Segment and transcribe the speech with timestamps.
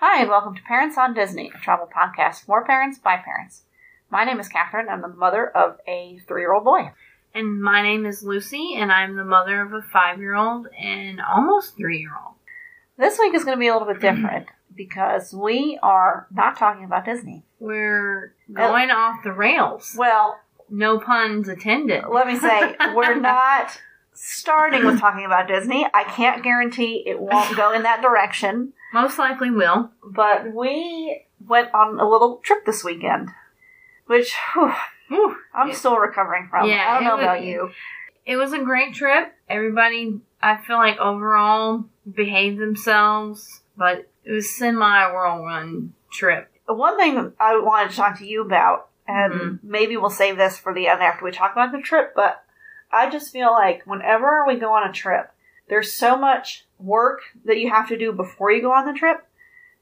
[0.00, 3.62] Hi, and welcome to Parents on Disney, a travel podcast for parents by parents.
[4.10, 4.88] My name is Catherine.
[4.88, 6.92] I'm the mother of a three year old boy.
[7.34, 11.20] And my name is Lucy, and I'm the mother of a five year old and
[11.20, 12.36] almost three year old.
[12.96, 16.84] This week is going to be a little bit different because we are not talking
[16.84, 17.42] about Disney.
[17.58, 19.94] We're uh, going off the rails.
[19.98, 20.38] Well,
[20.70, 22.04] No puns intended.
[22.08, 23.80] let me say, we're not
[24.12, 25.86] starting with talking about Disney.
[25.92, 29.90] I can't guarantee it won't go in that direction, Most likely will.
[30.04, 33.28] but we went on a little trip this weekend,
[34.06, 34.72] which whew,
[35.08, 35.36] Whew.
[35.54, 36.68] I'm still recovering from.
[36.68, 37.70] Yeah, I don't know was- about you.
[38.26, 39.32] It was a great trip.
[39.48, 46.50] Everybody, I feel like overall behaved themselves, but it was semi whirlwind trip.
[46.66, 49.58] One thing I wanted to talk to you about, and Mhm.
[49.62, 52.44] maybe we'll save this for the end after we talk about the trip, but
[52.92, 55.30] I just feel like whenever we go on a trip,
[55.68, 59.26] there's so much work that you have to do before you go on the trip,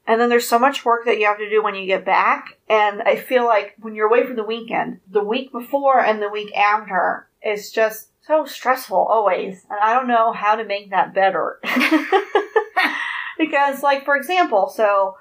[0.06, 2.58] and then there's so much work that you have to do when you get back.
[2.68, 6.28] And I feel like when you're away for the weekend, the week before and the
[6.28, 11.14] week after is just so stressful always, and I don't know how to make that
[11.14, 11.60] better.
[13.38, 15.16] because, like, for example, so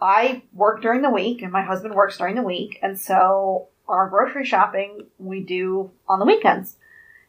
[0.00, 4.08] I work during the week and my husband works during the week, and so our
[4.08, 6.76] grocery shopping we do on the weekends.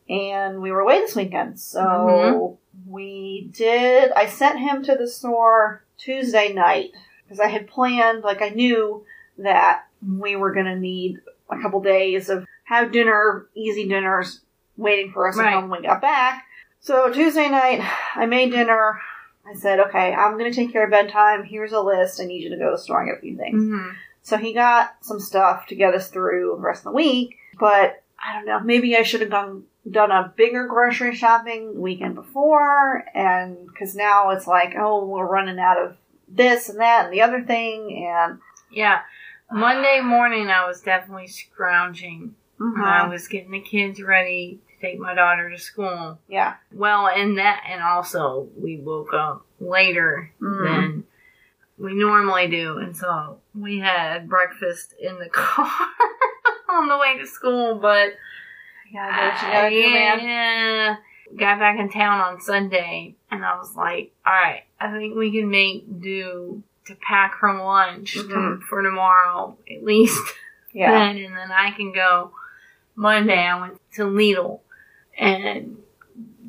[0.09, 2.57] And we were away this weekend, so Mhm.
[2.87, 4.11] We did.
[4.11, 6.91] I sent him to the store Tuesday night
[7.23, 9.05] because I had planned, like, I knew
[9.37, 14.41] that we were going to need a couple days of have dinner, easy dinners
[14.77, 15.55] waiting for us Right.
[15.57, 16.45] when we got back.
[16.79, 17.81] So Tuesday night,
[18.15, 18.99] I made dinner.
[19.45, 21.43] I said, okay, I'm going to take care of bedtime.
[21.43, 22.19] Here's a list.
[22.21, 23.61] I need you to go to the store and get a few things.
[23.63, 23.89] hmm
[24.21, 28.02] So he got some stuff to get us through the rest of the week, but
[28.25, 28.59] I don't know.
[28.59, 34.29] Maybe I should have done done a bigger grocery shopping weekend before, and because now
[34.29, 35.97] it's like, oh, we're running out of
[36.29, 38.39] this and that and the other thing, and
[38.71, 39.01] Yeah.
[39.51, 42.33] Monday morning, I was definitely scrounging.
[42.59, 42.81] Mhm.
[42.83, 46.17] I was getting the kids ready to take my daughter to school.
[46.27, 50.63] yeah, Well, and that, and also we woke up later Mhm.
[50.65, 51.03] than
[51.77, 55.67] we normally do, and so we had breakfast in the car
[56.73, 57.75] on the way to school.
[57.75, 58.13] But
[58.93, 60.19] gotta do you gotta do, man.
[60.23, 60.95] yeah,
[61.37, 65.31] got back in town on Sunday, and I was like, "All right, I think we
[65.31, 68.61] can make do to pack her lunch to- Mhm.
[68.63, 70.19] for tomorrow at least."
[70.75, 72.31] Yeah, then, and then I can go
[72.95, 73.37] Monday.
[73.37, 74.61] I went to Lidl
[75.15, 75.77] and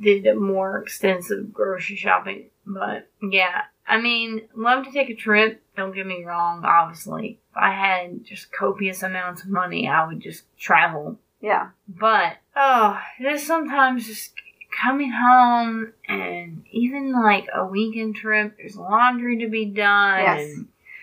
[0.01, 2.47] did a more extensive grocery shopping.
[2.65, 5.63] But yeah, I mean, love to take a trip.
[5.77, 6.65] Don't get me wrong.
[6.65, 11.19] Obviously, if I had just copious amounts of money, I would just travel.
[11.41, 14.33] yeah, But oh, there's sometimes just
[14.81, 18.57] coming home and even like a weekend trip.
[18.57, 20.21] There's laundry to be done.
[20.23, 20.59] Yes.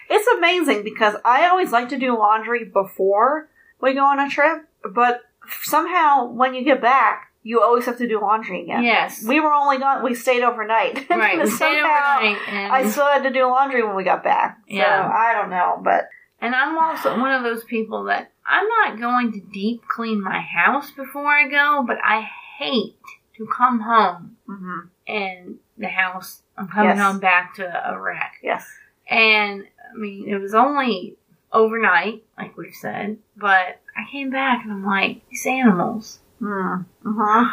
[0.09, 3.47] it's amazing because I always like to do laundry before
[3.79, 5.21] we go on a trip, but
[5.63, 8.83] somehow when you get back, you always have to do laundry again.
[8.83, 9.23] Yes.
[9.23, 10.03] We were only gone.
[10.03, 11.07] We stayed overnight.
[11.09, 11.39] right.
[11.39, 12.37] We stayed overnight.
[12.47, 14.59] And I still had to do laundry when we got back.
[14.69, 15.11] So Yeah.
[15.11, 16.07] I don't know, but
[16.39, 20.39] And I'm also one of those people that I'm not going to deep clean my
[20.41, 22.27] house before I go, but I
[22.59, 22.97] hate
[23.37, 24.89] to come home mhm.
[25.07, 26.99] and the house, I'm coming Yes.
[26.99, 28.33] home back to a wreck.
[28.43, 28.67] yes,
[29.09, 31.15] And I mean, it was only
[31.51, 36.85] overnight, like we've said, but I came back and I'm like, these animals, mm.
[37.03, 37.43] hmm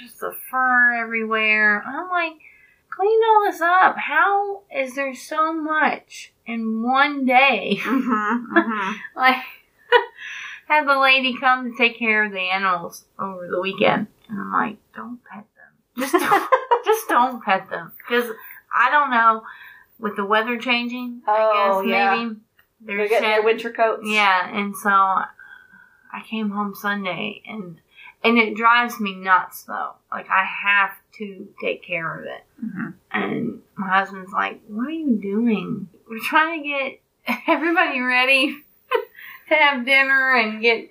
[0.00, 1.82] just the fur everywhere.
[1.86, 2.38] I'm like,
[2.88, 3.96] clean all this up.
[3.98, 7.76] How is there so much in one day?
[7.82, 9.36] hmm hmm like
[10.68, 14.52] had the lady come to take care of the animals over the weekend and i'm
[14.52, 16.50] like don't pet them just don't,
[16.84, 18.30] just don't pet them because
[18.72, 19.42] i don't know
[19.98, 22.14] with the weather changing Oh, i guess yeah.
[22.14, 22.40] maybe
[22.82, 24.02] They're they're getting their winter coats.
[24.06, 27.80] yeah and so i came home sunday and
[28.22, 32.90] and it drives me nuts though like i have to take care of it hmm
[33.12, 35.88] and my husband's like, What are you doing?
[36.08, 38.56] We're trying to get everybody ready
[39.48, 40.88] to have dinner and get,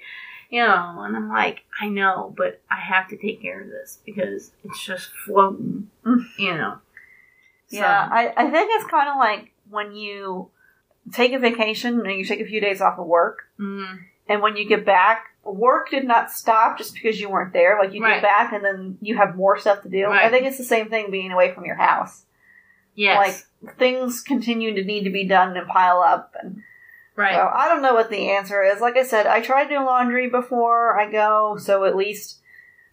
[0.50, 1.04] you know.
[1.04, 4.84] And I'm like, I know, but I have to take care of this because it's
[4.84, 6.24] just floating, Mm.
[6.38, 6.80] you know.
[7.70, 10.50] Yeah, I, I think it's kind of like when you
[11.14, 14.00] take a vacation and you take a few days off of work, mm,
[14.30, 17.78] and when you get back, work did not stop just because you weren't there.
[17.82, 18.22] Like you Right.
[18.22, 20.06] get back and then you have more stuff to do.
[20.08, 22.24] I think it's the same thing being away from your house.
[22.96, 23.18] yes.
[23.66, 26.36] Like things continue to need to be done and pile up.
[26.42, 26.62] And
[27.16, 27.36] right.
[27.36, 28.80] so I don't know what the answer is.
[28.82, 32.40] Like I said, I try to do laundry before I go, so at least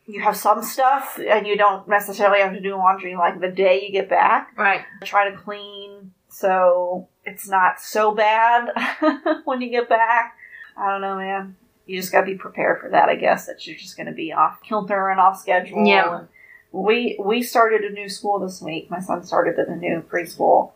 [0.07, 3.83] you have some stuff and you don't necessarily have to do laundry like the day
[3.85, 4.53] you get back.
[4.57, 4.83] right.
[5.03, 8.69] I try to clean so it's not so bad
[9.45, 10.36] when you get back.
[10.77, 11.57] I don't know, man.
[11.87, 14.61] You just gotta be prepared for that, I guess, that you're just gonna be off
[14.63, 15.87] kilter and off schedule.
[15.87, 16.19] Yeah.
[16.19, 16.29] And
[16.73, 18.91] we we started a new school this week.
[18.91, 20.73] My son started at a new preschool.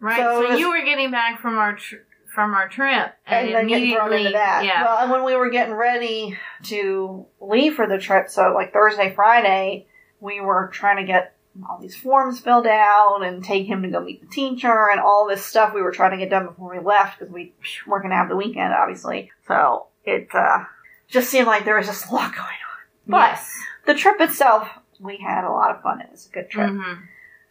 [0.00, 0.16] Right.
[0.16, 1.96] So So, you were getting back from our tr-
[2.34, 4.64] from our trip, and, and, then getting thrown immediately, into that.
[4.64, 8.72] yeah, Well, and when we were getting ready to leave for the trip, so like
[8.72, 9.86] Thursday, Friday,
[10.20, 11.34] we were trying to get
[11.68, 15.26] all these forms filled out and take him to go meet the teacher and all
[15.28, 17.52] this stuff we were trying to get done before we left because we
[17.86, 19.30] weren't going to have the weekend, obviously.
[19.46, 20.64] So it uh,
[21.08, 22.80] just seemed like there was just a lot going on.
[23.06, 23.52] But yes.
[23.86, 24.68] the trip itself,
[24.98, 26.00] we had a lot of fun.
[26.00, 26.70] It was a good trip.
[26.70, 26.98] Mhm.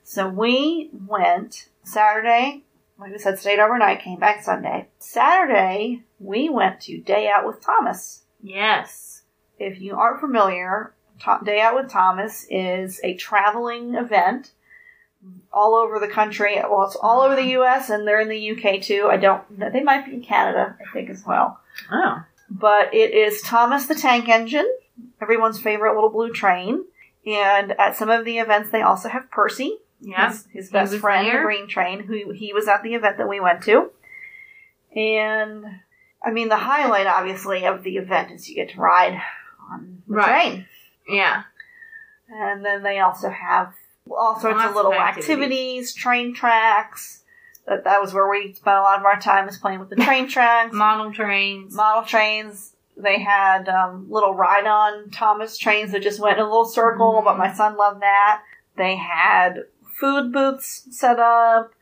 [0.04, 2.64] So we went Saturday,
[2.98, 4.88] like we said, stayed overnight, came back Sunday.
[4.98, 8.24] Saturday, we went to Day Out with Thomas.
[8.42, 9.24] Yes.
[9.58, 10.94] If you aren't familiar,
[11.44, 14.52] Day Out with Thomas is a traveling event
[15.52, 16.56] all over the country.
[16.58, 17.90] Well, it's all over the U.S.
[17.90, 18.80] and they're in the U.K.
[18.80, 19.08] too.
[19.12, 19.44] I don't.
[19.60, 21.60] They might be in Canada, I think, as well.
[21.92, 22.24] Oh.
[22.50, 24.68] But it is Thomas the Tank Engine,
[25.22, 26.86] everyone's favorite little blue train.
[27.26, 30.30] And at some of the events, they also have Percy, Yeah.
[30.30, 31.44] his, his best friend, the.
[31.44, 33.92] Green Train, who he was at the event that we went to.
[34.96, 35.66] And
[36.24, 39.22] I mean, the highlight, obviously, of the event is you get to ride
[39.72, 40.26] on the Right.
[40.52, 40.66] train.
[41.10, 41.44] Yeah.
[42.30, 43.74] And then they also have
[44.10, 45.30] all sorts Lots of little of activities.
[45.30, 45.94] activities.
[45.94, 47.24] train tracks.
[47.68, 49.96] That, that was where we spent a lot of our time is playing with the
[49.96, 51.74] train tracks Model trains.
[51.76, 52.74] model trains.
[52.98, 57.26] They had um, little ride-on Thomas trains that just went in a little circle, Mhm.
[57.26, 58.42] but my son loved that.
[58.76, 59.64] They had
[60.00, 61.74] food booths set up.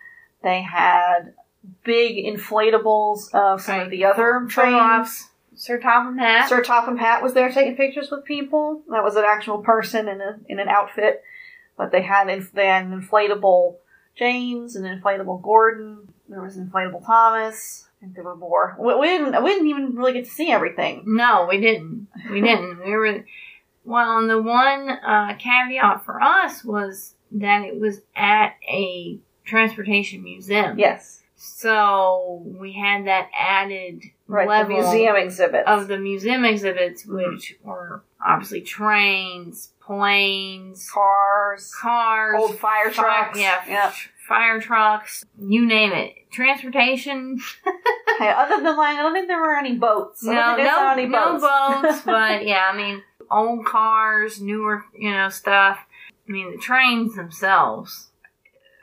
[0.43, 1.33] They had
[1.83, 5.29] big inflatables of some of the other trains.
[5.57, 6.49] Sir Topham Hatt.
[6.49, 8.83] Sir Topham Hatt was there taking pictures with people.
[8.89, 11.23] That was an actual person in a in an outfit,
[11.77, 13.77] but they had inf- they had an inflatable
[14.15, 16.13] James, an inflatable Gordon.
[16.29, 17.87] There was an inflatable Thomas.
[17.97, 18.77] I think there were more.
[18.79, 21.03] We, we didn't we didn't even really get to see everything.
[21.07, 22.07] No, we didn't.
[22.31, 22.85] We didn't.
[22.85, 23.25] We were
[23.83, 24.19] well.
[24.19, 30.77] And the one uh, caveat for us was that it was at a transportation museum.
[30.77, 34.47] Yes, So we had that added right.
[34.47, 35.63] level the museum exhibits.
[35.67, 37.15] of the museum exhibits, mm-hmm.
[37.33, 43.39] which were obviously trains, planes, cars, cars, old fire fi- trucks.
[43.39, 43.93] yeah, Yep.
[44.27, 46.13] fire trucks, you name it.
[46.31, 47.39] Transportation.
[48.19, 50.27] Hey, other than like, I don't think there were any boats.
[50.27, 51.43] I No, don't think I saw no, any no boats.
[51.83, 55.77] boats, but yeah, I mean, old cars, newer, you know, stuff.
[56.27, 58.09] I mean, the trains themselves.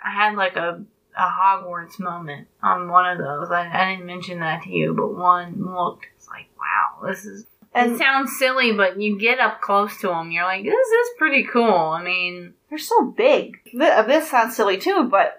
[0.05, 0.85] I had like a
[1.16, 3.50] a Hogwarts moment on one of those.
[3.50, 6.06] I, I didn't mention that to you, but one looked.
[6.16, 7.46] It's like, wow, this is.
[7.75, 11.08] and it sounds silly, but you get up close to them, you're like, this is
[11.19, 11.72] pretty cool.
[11.72, 13.58] I mean, They're so big.
[13.81, 15.37] Uh, This sounds silly too, but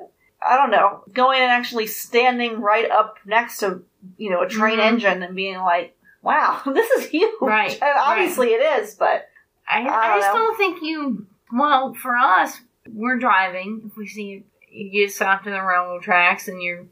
[0.48, 1.04] I don't know.
[1.12, 3.84] Going and actually standing right up next to,
[4.18, 4.86] you know, a train Mhm.
[4.86, 7.34] engine and being like, wow, this is huge.
[7.42, 9.28] Right, And obviously it is, but
[9.68, 10.40] I, I I, don't just know.
[10.40, 11.28] don't think you.
[11.52, 13.84] Well, for us, we're driving.
[13.88, 14.44] If we see
[14.76, 16.86] you get stopped to the railroad tracks and you're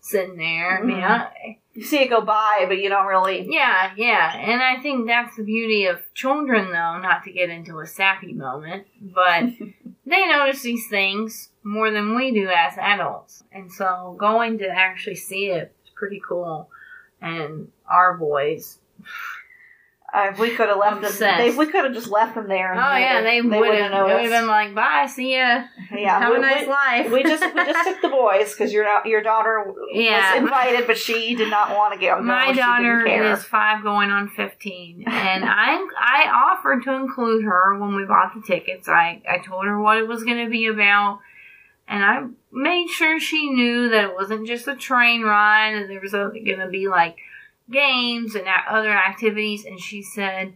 [0.00, 0.96] sitting there, I mean.
[0.96, 1.12] Mm-hmm.
[1.12, 3.46] I, you see it go by, but you don't really.
[3.50, 4.36] yeah, yeah.
[4.36, 8.34] And I think that's the beauty of children, though, not to get into a sappy
[8.34, 9.44] moment, but
[10.06, 13.42] they notice these things more than we do as adults.
[13.52, 16.68] And so going to actually see it is pretty cool.
[17.22, 18.78] And our boys,
[20.14, 22.74] Uh, we could have left them, they, we could have just left them there.
[22.74, 24.40] oh yeah, they, they would wouldn't have have they would have noticed.
[24.42, 25.64] been like, bye, see ya.
[25.90, 27.10] Yeah, Have we, a nice we- life.
[27.10, 30.34] we just we just took the boys because your your daughter Yeah.
[30.34, 32.20] was invited, but she did not want to go.
[32.20, 37.94] My daughter is five going on fifteen, and I I offered to include her when
[37.94, 38.88] we bought the tickets.
[38.90, 41.20] I I told her what it was going to be about,
[41.88, 46.00] and I made sure she knew that it wasn't just a train ride, and there
[46.00, 47.16] was going to be like
[47.70, 49.64] games and other activities.
[49.64, 50.54] And she said,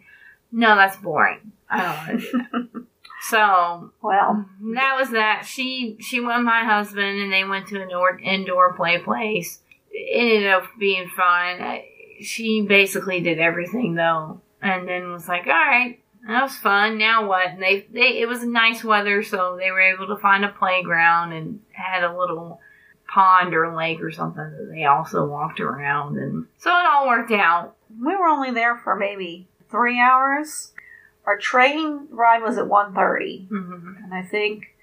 [0.52, 1.52] "No, that's boring.
[1.68, 2.82] I don't want to do that."
[3.28, 5.46] So Well, that was that.
[5.46, 9.60] She she went with my husband and they went to an indoor, indoor play place.
[9.90, 11.80] It ended up being fun.
[12.20, 15.98] She basically did everything though, and then was like, "All right,
[16.28, 16.98] that was fun.
[16.98, 20.44] Now what?" And they they it was nice weather, so they were able to find
[20.44, 22.60] a playground and had a little
[23.08, 27.32] pond or lake or something that they also walked around, and so it all worked
[27.32, 27.74] out.
[28.02, 30.72] we were only there for maybe three hours.
[31.24, 34.74] Our train ride was at 1.30, hmm and I think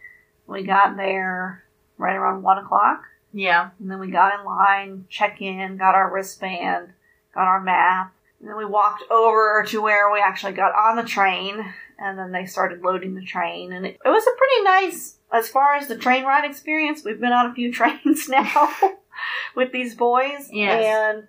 [0.47, 1.63] we got there
[1.97, 3.03] right around 1 o'clock.
[3.35, 6.89] Yeah, And then we got in line, check in, got our wristband,
[7.33, 8.13] got our map.
[8.39, 12.31] And then we walked over to where we actually got on the train, and then
[12.31, 15.87] they started loading the train, and it, it was a pretty nice, as far as
[15.87, 17.03] the train ride experience.
[17.03, 18.69] We've been on a few trains now
[19.55, 20.83] with these boys, Yes.
[20.85, 21.27] and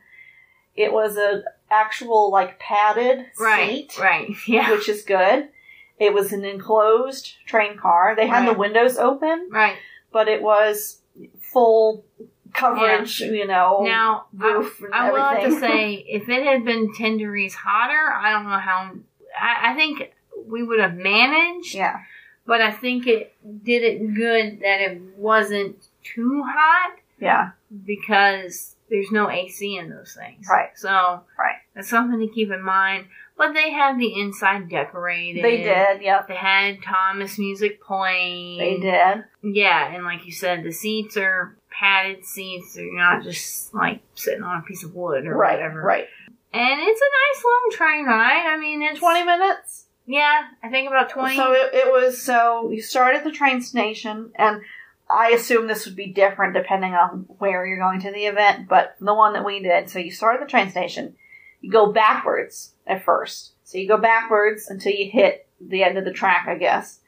[0.77, 3.91] it was a actual like padded Right.
[3.93, 4.31] seat, Right.
[4.49, 4.71] Yeah.
[4.73, 5.49] which is good.
[5.99, 8.15] It was an enclosed train car.
[8.17, 9.77] They had the windows open, Right.
[10.13, 11.01] but it was
[11.41, 12.05] full
[12.53, 16.65] coverage, you know, Now, I, roof and I will have to say, if it had
[16.65, 18.93] been 10 degrees hotter, I don't know how.
[19.41, 20.14] I, I think
[20.47, 22.01] we would have managed, yeah,
[22.47, 23.35] but I think it
[23.65, 27.51] did it good that it wasn't too hot yeah,
[27.87, 30.47] because there's no AC in those things.
[30.51, 30.71] Right.
[30.77, 31.57] So, Right.
[31.75, 33.07] that's something to keep in mind.
[33.37, 35.43] But they had the inside decorated.
[35.43, 36.03] they did.
[36.03, 38.59] Yep, They had Thomas music playing.
[38.59, 39.25] they did.
[39.43, 42.75] Yeah, and like you said, the seats are padded seats.
[42.75, 45.83] They're not just like sitting on a piece of wood or Right, whatever.
[45.83, 46.07] right.
[46.53, 48.47] And it's a nice long train ride.
[48.47, 49.84] I mean, it's Twenty minutes.
[50.07, 51.37] Yeah, I think about twenty.
[51.37, 52.21] So it, it was.
[52.21, 54.61] So you start at the train station, and
[55.11, 58.69] I assume this would be different depending on where you're going to the event.
[58.69, 61.15] But the one that we did, so you start at the train station.
[61.61, 63.53] You go backwards at first.
[63.65, 67.01] So you go backwards until you hit the end of the track, I guess,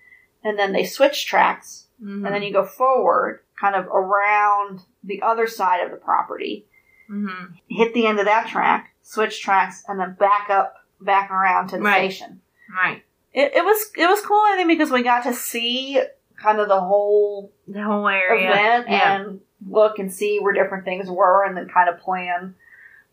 [0.42, 2.24] and then they switch tracks, Mhm.
[2.24, 6.66] and then you go forward, kind of around the other side of the property.
[7.10, 7.52] Mhm.
[7.68, 11.76] hit the end of that track, switch tracks, and then back up, back around to
[11.76, 12.10] the Right.
[12.10, 12.40] station.
[12.76, 13.02] Right,
[13.32, 16.00] It, it was it was cool, I think, because we got to see
[16.40, 18.50] kind of the whole the whole area.
[18.50, 19.16] event yeah.
[19.16, 22.54] and look and see where different things were, and then kind of plan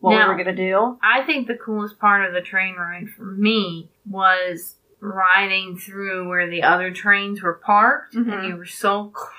[0.00, 0.98] what Now- we were going to do.
[1.02, 6.48] I think the coolest part of the train ride for me was riding through where
[6.48, 8.32] the other trains were parked, Mhm.
[8.32, 9.30] and you were so close.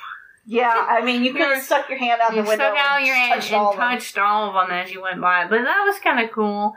[0.48, 3.08] Yeah, I mean, you could have stuck your hand out the window stuck out and
[3.08, 3.90] your hand touched all and them.
[3.92, 5.48] touched all of them as you went by.
[5.48, 6.76] But that was kind of cool,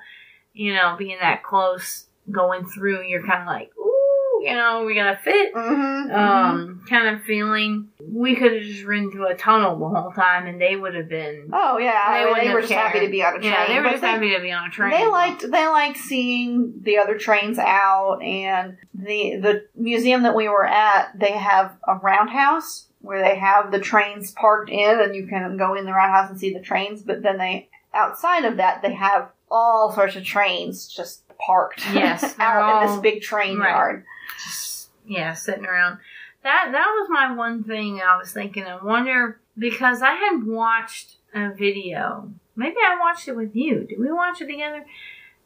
[0.54, 3.02] you know, being that close, going through.
[3.04, 5.52] You're kind of like, ooh, you know, we gonna fit.
[5.54, 6.14] Mhm, mhm.
[6.14, 10.46] Um, kind of feeling we could have just ridden through a tunnel the whole time,
[10.46, 11.50] and they would have been.
[11.52, 13.52] oh yeah, I mean, they were just happy to be on a train.
[13.52, 14.90] Yeah, they were just happy to be on a train.
[14.92, 20.48] They liked they liked seeing the other trains out and the the museum that we
[20.48, 21.18] were at.
[21.18, 25.74] They have a roundhouse where they have the trains parked in, and you can go
[25.74, 27.02] in the roundhouse and see the trains.
[27.02, 31.82] But then they outside of that they have all sorts of trains just parked.
[31.94, 33.70] Yes, out in this big train right.
[33.70, 34.04] yard.
[34.44, 35.98] just yeah, sitting around.
[36.42, 38.64] That that was my one thing I was thinking.
[38.64, 42.30] I wonder because I had watched a video.
[42.56, 43.84] Maybe I watched it with you.
[43.84, 44.84] Did we watch it together?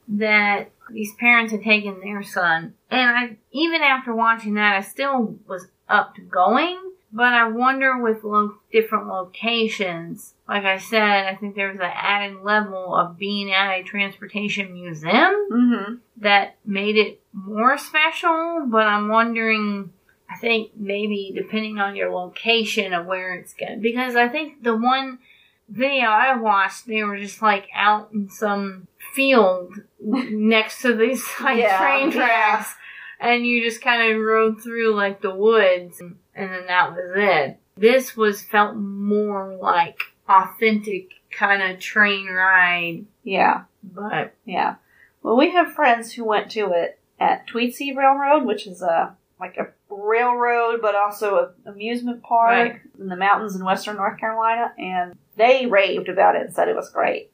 [0.09, 5.37] That these parents had taken their son, and I even after watching that, I still
[5.47, 6.92] was up to going.
[7.15, 10.35] But I wonder with lo- different locations.
[10.49, 15.49] Like I said, I think there's an added level of being at a transportation museum
[15.53, 15.95] Mm-hmm.
[16.19, 19.93] that made it more special, but I'm wondering,
[20.31, 24.75] I think maybe depending on your location of where it's going because I think the
[24.77, 25.19] one
[25.69, 31.59] video I watched, they were just like out in some field next to these like
[31.59, 32.65] Yeah, train yeah.
[33.23, 37.13] And you just kind of rode through like the woods, and, and then that was
[37.15, 37.59] it.
[37.77, 44.75] This was felt more like authentic kind of train ride, Yeah, but yeah.
[45.23, 49.57] Well, we have friends who went to it at Tweetsie Railroad, which is a like
[49.57, 52.81] a railroad, but also a amusement park Right.
[52.99, 56.77] in the mountains in western North Carolina, and they raved about it and said it
[56.77, 57.31] was great.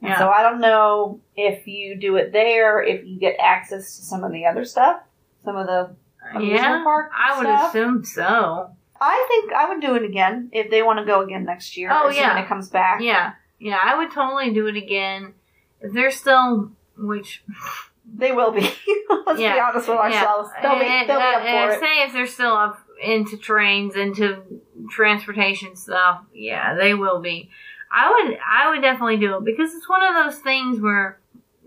[0.00, 0.18] Yeah.
[0.18, 4.22] So I don't know if you do it there, if you get access to some
[4.22, 5.00] of the other stuff,
[5.44, 5.94] some of the
[6.34, 7.70] amusement yeah, park I would stuff.
[7.70, 8.70] assume so.
[9.00, 11.90] I think I would do it again if they want to go again next year.
[11.92, 12.42] Oh, yeah.
[12.42, 13.00] it comes back.
[13.02, 15.34] Yeah, yeah, I would totally do it again.
[15.80, 17.42] If they're still, which
[18.16, 18.60] They will be.
[19.26, 20.50] Let's be honest with ourselves.
[20.62, 21.80] They'll be, And- they'll be eh, up and- for eh, it.
[21.80, 24.42] Say if they're still up into trains, into
[24.90, 27.50] transportation stuff, yeah, they will be.
[27.90, 31.18] I would, I would definitely do it because it's one of those things where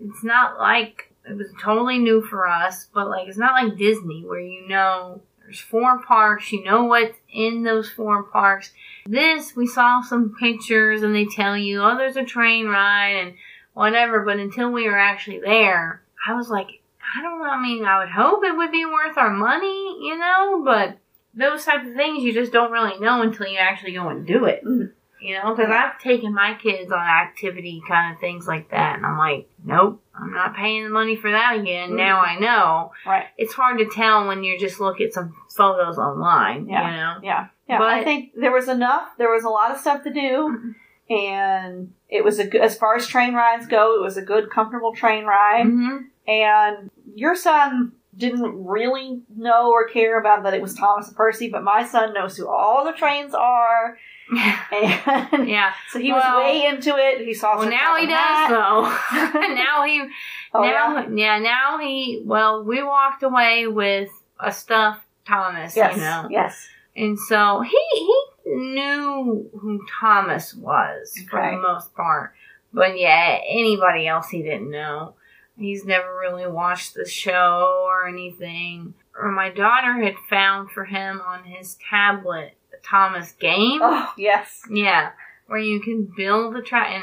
[0.02, 4.24] it's not like it was totally new for us, but like it's not like Disney
[4.24, 8.72] where you know there's four parks, you know what's in those four parks.
[9.06, 13.34] This we saw some pictures and they tell you, oh, there's a train ride and
[13.74, 16.68] whatever, but until we were actually there, I was like,
[17.16, 17.48] I don't know.
[17.48, 20.98] I mean, I would hope it would be worth our money, you know, but
[21.34, 24.44] those type of things you just don't really know until you actually go and do
[24.44, 24.64] it.
[24.64, 24.92] Mhm.
[25.20, 29.04] You know, because I've taken my kids on activity kind of things like that, and
[29.06, 31.90] I'm like, nope, I'm not paying the money for that again.
[31.90, 31.96] Mhm.
[31.96, 32.92] Now I know.
[33.06, 33.26] Right.
[33.36, 36.90] It's hard to tell when you just look at some photos online, Yeah.
[36.90, 37.14] you know?
[37.22, 37.46] Yeah.
[37.68, 37.78] Yeah.
[37.78, 39.08] But- I think there was enough.
[39.18, 40.74] There was a lot of stuff to do.
[41.10, 44.50] and it was a good, as far as train rides go, it was a good,
[44.50, 45.64] comfortable train ride.
[45.64, 45.96] hmm
[46.26, 51.48] And your son didn't really know or care about that it was Thomas and Percy,
[51.48, 53.96] but my son knows who all the trains are,
[55.32, 55.72] and yeah.
[55.90, 57.24] so he Well- was way into it.
[57.24, 57.58] He saw.
[57.58, 58.50] Well, now he does hat.
[58.50, 58.82] though.
[59.54, 60.08] now he,
[60.54, 61.08] Oh, now, yeah?
[61.14, 62.22] yeah, now he.
[62.24, 66.66] Well, we walked away with a stuffed Thomas, Yes, you know, yes.
[66.96, 72.32] and so he he knew who Thomas was for the most part,
[72.72, 75.14] but yeah, anybody else he didn't know.
[75.58, 78.94] He's never really watched the show or anything.
[79.20, 83.80] Or my daughter had found for him on his tablet Thomas game.
[83.82, 84.62] Oh, yes.
[84.70, 85.10] Yeah,
[85.46, 87.02] where you can build a track.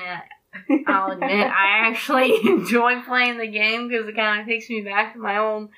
[0.68, 4.70] And uh, I'll admit, I actually enjoy playing the game because it kind of takes
[4.70, 5.70] me back to my old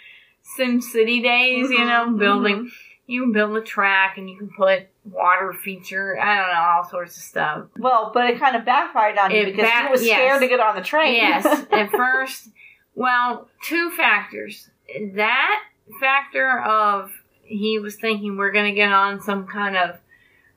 [0.56, 1.70] Sim City days.
[1.70, 2.72] You know, Mhm, building.
[3.10, 6.20] You can build a track and you can put water feature.
[6.20, 7.68] I don't know, all sorts of stuff.
[7.78, 10.18] Well, but it kind of backfired on you because back- he was yes.
[10.18, 11.16] scared to get on the train.
[11.16, 12.50] Yes, at first,
[12.96, 14.70] well, two factors.
[15.14, 15.64] That
[16.02, 17.12] factor of
[17.48, 19.98] he was thinking we're going to get on some kind of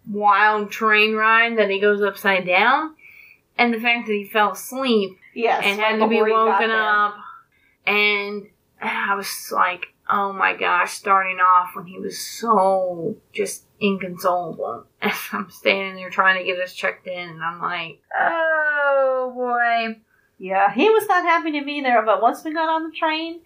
[0.09, 2.95] wild train ride that he goes upside down,
[3.57, 5.63] and the fact that he fell asleep yes.
[5.65, 7.17] and had to be before he got woken up,
[7.87, 8.47] and
[8.81, 14.87] I was like, oh my gosh, starting off when he was so just inconsolable.
[15.03, 20.01] And I'm standing there trying to get us checked in, and I'm like, oh boy.
[20.39, 23.41] Yeah, he was not happy to be there, but once we got on the train,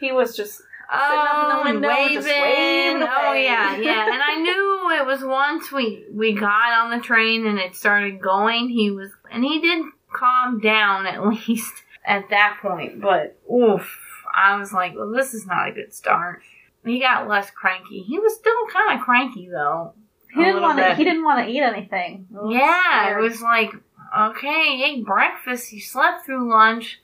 [0.00, 4.04] he was just up in the Oh, window, just waving Oh yeah, yeah.
[4.12, 8.20] And I knew it was once we we got on the train and it started
[8.20, 8.68] going.
[8.68, 13.00] He was, and he did calm down at least at that point.
[13.00, 13.86] But oof,
[14.34, 16.42] I was like, well, this is not a good start.
[16.84, 18.00] He got less cranky.
[18.02, 19.92] He was still kind of cranky though.
[20.34, 20.94] he didn't want to.
[20.94, 22.26] He didn't want to eat anything.
[22.32, 23.18] It Yeah, weird.
[23.24, 23.72] it was like,
[24.18, 26.98] okay, he ate breakfast, he slept through lunch,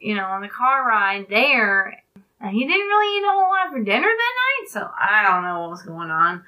[0.00, 2.02] you know, on the car ride there,
[2.40, 5.42] and he didn't really eat a whole lot for dinner that night, so I don't
[5.44, 6.44] know what was going on.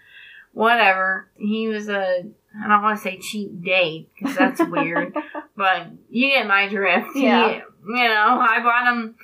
[0.52, 1.28] Whatever.
[1.36, 2.24] He was a,
[2.64, 5.14] I don't want to say cheap date, because that's weird,
[5.56, 7.08] but you get my drift.
[7.14, 7.52] Yeah.
[7.52, 9.14] He- you know, I bought him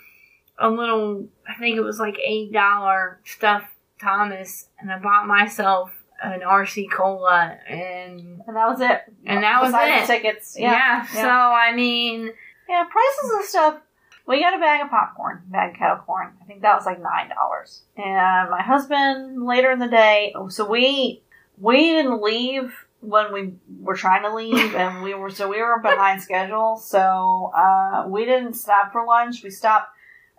[0.59, 3.67] a little, I think it was like $8 stuffed
[4.01, 5.91] Thomas, and I bought myself
[6.23, 9.03] an RC Cola, and and that was it.
[9.27, 10.01] and that was it.
[10.01, 10.57] the tickets.
[10.59, 10.71] Yeah.
[10.73, 11.05] Yeah.
[11.07, 12.31] So I mean,
[12.67, 13.81] Yeah, prices and stuff.
[14.27, 16.33] We got a bag of popcorn, bag of kettle corn.
[16.43, 17.83] I think that was like nine dollars.
[17.97, 21.23] And my husband later in the day, so we
[21.59, 25.81] we didn't leave when we were trying to leave, and we were so we were
[25.81, 26.77] behind schedule.
[26.77, 29.43] So uh, we didn't stop for lunch.
[29.43, 29.91] We stopped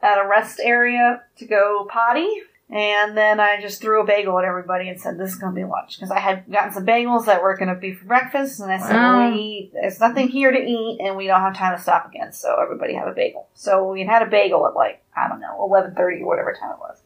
[0.02, 2.30] at a rest area to go potty.
[2.70, 5.56] And then I just threw a bagel at everybody and said, "This is going to
[5.56, 8.60] be lunch," because I had gotten some bagels that were going to be for breakfast,
[8.60, 9.30] and I said, Wow.
[9.32, 12.60] "We there's nothing here to eat, and we don't have time to stop again, so
[12.62, 15.96] everybody have a bagel." So we had a bagel at like I don't know eleven
[15.96, 17.02] thirty or whatever time it was.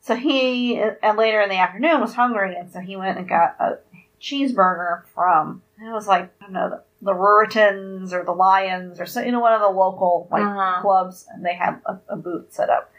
[0.00, 3.56] So he and later in the afternoon was hungry, and so he went and got
[3.58, 3.78] a
[4.20, 9.06] cheeseburger from it was like I don't know the, the Ruritans or the Lions or
[9.06, 10.82] so, you know one of the local like Uh-huh.
[10.82, 12.90] clubs, and they had a, a booth set up.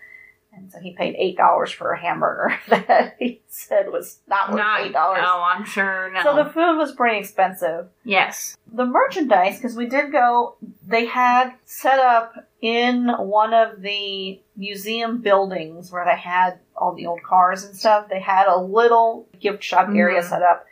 [0.56, 4.58] And so he paid eight dollars for a hamburger that he said was not worth
[4.58, 5.20] not eight dollars.
[5.24, 6.12] Oh, I'm sure.
[6.12, 6.24] No.
[6.24, 7.88] So the food was pretty expensive.
[8.04, 8.56] yes.
[8.72, 15.22] The merchandise, because we did go, they had set up in one of the museum
[15.22, 18.10] buildings where they had all the old cars and stuff.
[18.10, 20.30] They had a little gift shop area Mhm.
[20.30, 20.66] set up.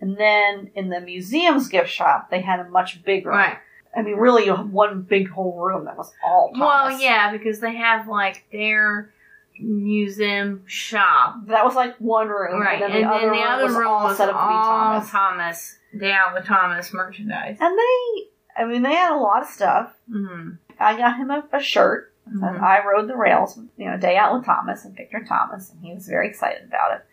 [0.00, 3.30] And then in the museum's gift shop, they had a much bigger.
[3.30, 3.56] Right.
[3.96, 6.60] I mean, really, one big whole room that was all Thomas.
[6.94, 9.13] Well, yeah, because they have like their
[9.58, 11.36] museum shop.
[11.46, 12.82] That was like one room, Right.
[12.82, 13.08] and then the
[13.40, 15.10] other room was all set up to be Thomas.
[15.10, 15.78] Thomas.
[15.94, 17.56] Yeah, with Thomas merchandise.
[17.60, 18.24] And they,
[18.60, 19.92] I mean, they had a lot of stuff.
[20.10, 20.50] Mm-hmm.
[20.80, 22.10] I got him a, a shirt.
[22.26, 22.62] And Mhm.
[22.62, 25.92] I rode the rails, you know, day out with Thomas and Victor Thomas, and he
[25.92, 27.04] was very excited about it.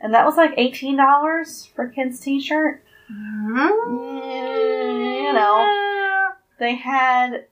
[0.00, 2.82] And that was like eighteen dollars for a kid's T-shirt.
[3.12, 5.26] Mm-hmm.
[5.26, 6.30] You know.
[6.58, 7.44] They had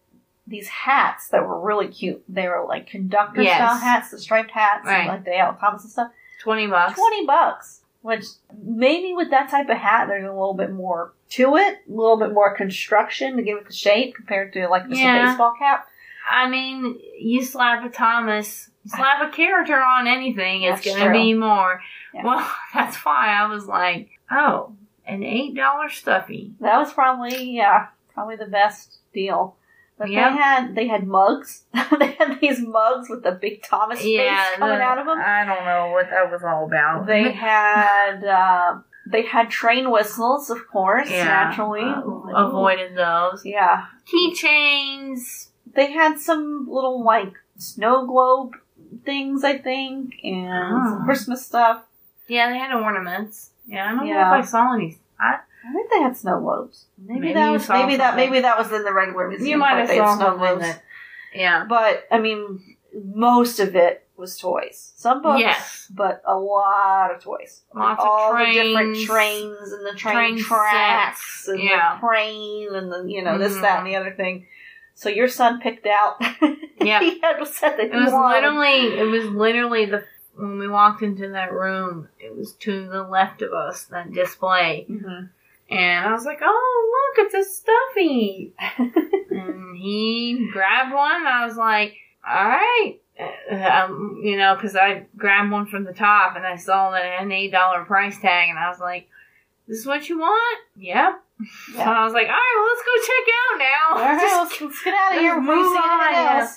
[0.47, 2.23] these hats that were really cute.
[2.29, 3.57] They were like conductor Yes.
[3.57, 5.09] style hats, the striped hats, Right.
[5.09, 6.11] and like out with Thomas and stuff.
[6.41, 6.95] Twenty bucks.
[6.99, 7.83] Twenty bucks.
[8.03, 8.25] Which
[8.63, 12.17] maybe with that type of hat, there's a little bit more to it, a little
[12.17, 15.25] bit more construction to give it the shape compared to like just Yeah.
[15.25, 15.89] a baseball cap.
[16.31, 21.81] I mean, you slap a Thomas, slap a character on anything, it's gonna be more.
[22.15, 22.25] Yeah.
[22.25, 24.73] Well, that's why I was like, oh,
[25.05, 26.53] an eight dollar stuffy.
[26.61, 29.57] That was probably yeah, probably the best deal.
[29.99, 30.31] But Yeah.
[30.31, 31.63] they had they had mugs.
[31.99, 35.19] they had these mugs with the big Thomas face coming the- out of them.
[35.19, 37.07] I don't know what that was all about.
[37.07, 41.81] They had uh, They had train whistles, of course, naturally.
[41.83, 43.45] uh, avoided those.
[43.47, 43.87] Yeah.
[44.13, 45.49] Keychains.
[45.75, 48.55] They had some little, like, snow globe
[49.05, 50.91] things, I think, and Oh.
[50.91, 51.83] some Christmas stuff.
[52.29, 53.51] Yeah, they had ornaments.
[53.67, 54.15] Yeah, I don't Yeah.
[54.31, 54.99] know if I saw any.
[55.21, 56.85] I, I think they had snow globes.
[56.99, 58.31] Maybe, Maybe that you was saw maybe that something.
[58.31, 59.49] maybe that was in the regular museum.
[59.51, 60.63] you might but have they had saw snow something globes.
[60.63, 60.83] that.
[61.35, 61.65] Yeah.
[61.69, 62.77] But I mean,
[63.15, 64.93] most of it was toys.
[64.97, 65.91] Some books, Yes.
[65.95, 67.63] but a lot of toys.
[67.75, 71.95] Lots of all the different trains, trains and the train, train tracks sets, and yeah.
[71.95, 73.61] the crane and the you know this Mhm.
[73.63, 74.47] that and the other thing.
[74.95, 76.23] So your son picked out.
[76.79, 77.01] Yeah.
[77.01, 78.43] he had a set that It he was wanted.
[78.47, 80.05] literally, it was literally the
[80.37, 82.09] when we walked into that room.
[82.21, 85.31] It was to the left of us that display, Mhm.
[85.71, 88.55] And I was like, "Oh, look, it's a stuffy!"
[89.31, 91.17] and he grabbed one.
[91.17, 91.95] And I was like,
[92.27, 96.57] "All right." Uh, Um, you know, because I grabbed one from the top and I
[96.57, 99.09] saw that an eight dollar price tag, and I was like,
[99.67, 101.23] "This is what you want?" Yep.
[101.75, 104.61] So I was like, "All right, well, let's go check out now." All right, Just-
[104.61, 105.41] let's, get out of here.
[105.41, 106.49] move on, yeah.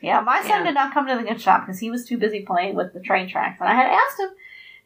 [0.00, 0.64] Yeah, my son Yeah.
[0.64, 3.00] did not come to the gift shop because he was too busy playing with the
[3.00, 3.58] train tracks.
[3.60, 4.28] And I had asked him,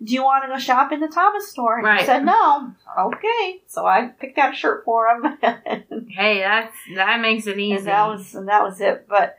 [0.02, 2.00] "Do you want to go shop in the Thomas store?" And Right.
[2.00, 2.72] He said no.
[2.98, 5.38] Okay, so I picked out a shirt for him,
[6.10, 7.76] Hey, that's that makes it easy.
[7.76, 9.06] And that was and that was it.
[9.08, 9.36] But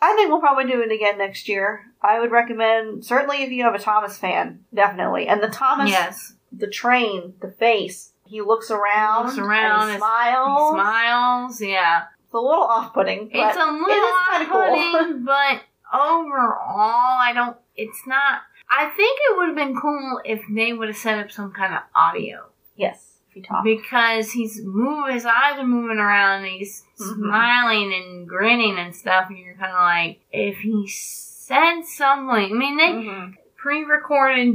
[0.00, 1.86] I think we'll probably do it again next year.
[2.02, 5.26] I would recommend certainly if you have a Thomas fan, definitely.
[5.26, 6.34] And the Thomas, yes.
[6.52, 8.12] the train, the face.
[8.26, 10.70] He looks around, Looks around, and smiles.
[10.70, 12.02] He smiles, yeah.
[12.24, 13.30] It's a little off-putting.
[13.32, 14.60] It's a little it kinda cool.
[14.60, 15.62] off-putting, but
[15.92, 17.56] overall, I don't.
[17.76, 18.42] It's not.
[18.70, 21.74] I think it would have been cool if they would have set up some kind
[21.74, 22.46] of audio
[22.76, 23.62] yes, if you talk.
[23.64, 25.14] because he's moving.
[25.14, 26.44] His eyes are moving around.
[26.44, 27.14] And he's Mhm.
[27.16, 32.50] smiling and grinning and stuff, and you're kind of like, if he said something.
[32.52, 33.34] I mean, they Mhm.
[33.56, 34.46] pre-recorded,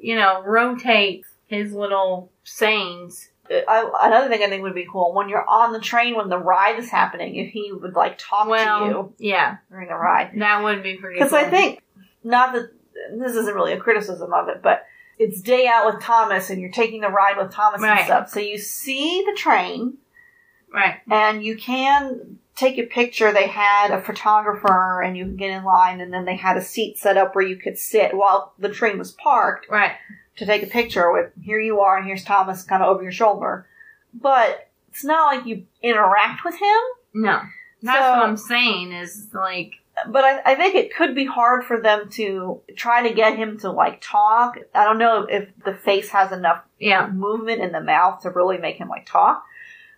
[0.00, 3.28] you know, rotate his little sayings.
[3.50, 6.38] I, another thing I think would be cool when you're on the train when the
[6.38, 10.30] ride is happening, if he would like talk to you yeah, during the ride.
[10.38, 11.16] that would be pretty.
[11.18, 11.38] Because cool.
[11.40, 11.80] I think
[12.24, 12.70] not that
[13.16, 14.86] this isn't really a criticism of it, but
[15.18, 18.28] it's day out with Thomas, and you're taking the ride with Thomas and stuff.
[18.30, 19.98] So you see the train,
[20.72, 20.96] right.
[21.10, 23.32] and you can take a picture.
[23.32, 26.62] They had a photographer, and you can get in line, and then they had a
[26.62, 29.92] seat set up where you could sit while the train was parked Right.
[30.36, 33.12] to take a picture with here you are and here's Thomas kind of over your
[33.12, 33.66] shoulder.
[34.14, 36.78] But it's not like you interact with him.
[37.14, 37.40] No.
[37.82, 39.74] That's So- what I'm saying is like
[40.08, 43.58] But I, I think it could be hard for them to try to get him
[43.60, 44.58] to like talk.
[44.74, 47.08] I don't know if the face has enough yeah.
[47.08, 49.44] movement in the mouth to really make him like talk.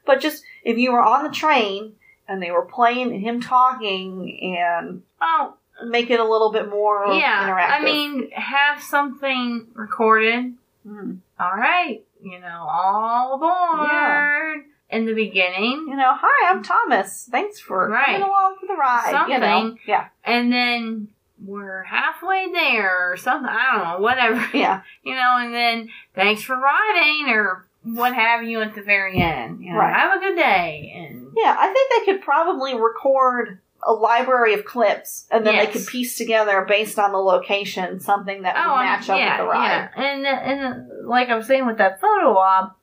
[0.07, 1.95] But just if you were on the train
[2.29, 7.49] and they were playing him talking and Oh make it a little bit more yeah.
[7.49, 7.81] interactive.
[7.81, 10.55] I mean have something recorded.
[10.87, 11.19] Mhm.
[11.39, 12.05] All right.
[12.23, 14.55] You know, all aboard Yeah.
[14.95, 15.87] In the beginning.
[15.89, 17.29] you know, hi, I'm Thomas.
[17.31, 18.05] Thanks for Right.
[18.07, 19.27] coming along for the ride.
[19.29, 19.79] You know, Something.
[19.87, 21.09] yeah, And then
[21.45, 23.49] we're halfway there or something.
[23.51, 24.49] I don't know, whatever.
[24.57, 24.83] yeah.
[25.03, 29.63] you know, and then thanks for riding or what have you at the very end.
[29.63, 29.95] You know, Right.
[29.95, 30.93] have a good day.
[30.97, 35.67] And Yeah, I think they could probably record a library of clips and then they
[35.67, 39.39] could piece together based on the location something that would oh, I'm- match up with
[39.39, 39.91] the ride.
[39.97, 40.11] Oh, Yeah.
[40.11, 42.79] And and like I was saying with that photo op,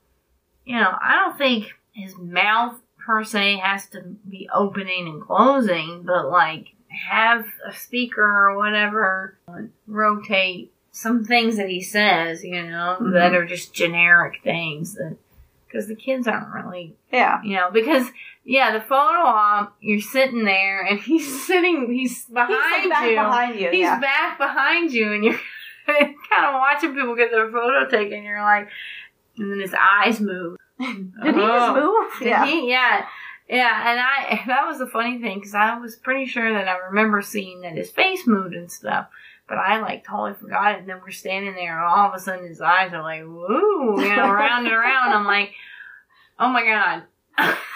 [0.64, 6.02] you know, I don't think his mouth per se has to be opening and closing,
[6.04, 6.68] but like
[7.10, 9.38] have a speaker or whatever
[9.86, 13.12] rotate some things that he says, you know, Mhm.
[13.14, 15.16] that are just generic things that
[15.66, 17.40] because the kids aren't really Yeah.
[17.42, 18.10] you know, because
[18.44, 22.80] yeah, the photo op, you're sitting there and he's sitting, he's behind you.
[22.82, 23.14] He's like back you.
[23.16, 23.70] behind you.
[23.70, 23.98] He's yeah.
[24.00, 25.38] back behind you, and you're
[25.86, 28.18] kind of watching people get their photo taken.
[28.18, 28.68] And you're like,
[29.38, 30.58] and then his eyes move.
[30.82, 31.74] Did he just Oh.
[31.74, 32.18] move?
[32.18, 32.46] Did yeah.
[32.46, 32.68] he?
[32.70, 33.06] Yeah.
[33.48, 36.76] Yeah, and I that was the funny thing because I was pretty sure that I
[36.88, 39.08] remember seeing that his face moved and stuff,
[39.48, 40.78] but I like totally forgot it.
[40.80, 44.00] And then we're standing there, and all of a sudden his eyes are like, woo,
[44.02, 45.12] you know, round and around.
[45.12, 45.52] I'm like,
[46.38, 47.02] oh my god.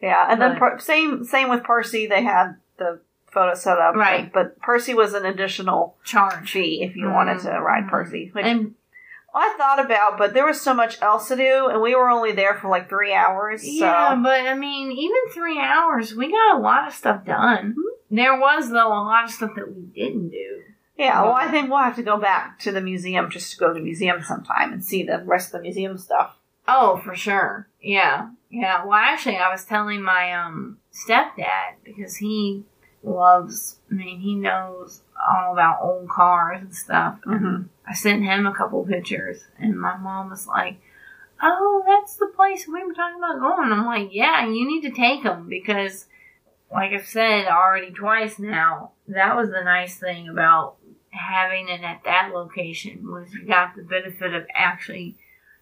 [0.00, 2.06] Yeah, and then But- same same with Percy.
[2.06, 4.30] They had the photo set up, Right.
[4.32, 6.52] But Percy was an additional Charge.
[6.52, 7.90] fee if you wanted to ride Mhm.
[7.90, 8.74] Percy, which And
[9.36, 12.32] I thought about, but there was so much else to do, and we were only
[12.32, 13.62] there for like three hours.
[13.62, 17.72] So Yeah, but I mean, even three hours, we got a lot of stuff done.
[17.72, 18.16] Mm-hmm.
[18.16, 20.62] There was though a lot of stuff that we didn't do.
[20.96, 23.68] Yeah, well, I think we'll have to go back to the museum just to go
[23.68, 26.36] to the museum sometime and see the rest of the museum stuff.
[26.66, 27.68] Oh, for sure.
[27.82, 28.84] Yeah, yeah.
[28.84, 32.64] Well, actually, I was telling my um stepdad because he
[33.06, 33.78] loves.
[33.90, 37.20] I mean, he knows all about old cars and stuff.
[37.24, 37.68] And Mhm.
[37.86, 40.76] I sent him a couple pictures, and my mom was like,
[41.40, 44.90] "Oh, that's the place we were talking about going." I'm like, "Yeah, you need to
[44.90, 46.08] take him because,
[46.70, 50.76] like I've said already twice now, that was the nice thing about
[51.10, 55.16] having it at that location was you got the benefit of actually."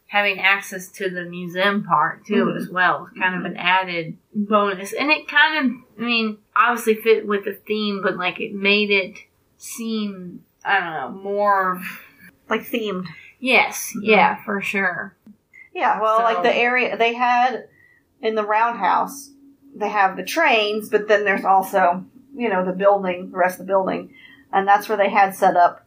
[0.09, 2.57] Having access to the museum part too, Mhm.
[2.57, 6.95] as well, It's kind of an added bonus, and it kind of, I mean, obviously
[6.97, 9.17] fit with the theme, but like it made it
[9.57, 11.81] seem, I don't know, more
[12.49, 13.07] Like themed.
[13.41, 14.01] Yes, Mhm.
[14.05, 15.17] yeah, for sure.
[15.73, 17.69] Yeah, well, So- like the area they had
[18.21, 19.31] in the roundhouse,
[19.75, 22.05] they have the trains, but then there's also,
[22.37, 24.15] you know, the building, the rest of the building,
[24.53, 25.87] and that's where they had set up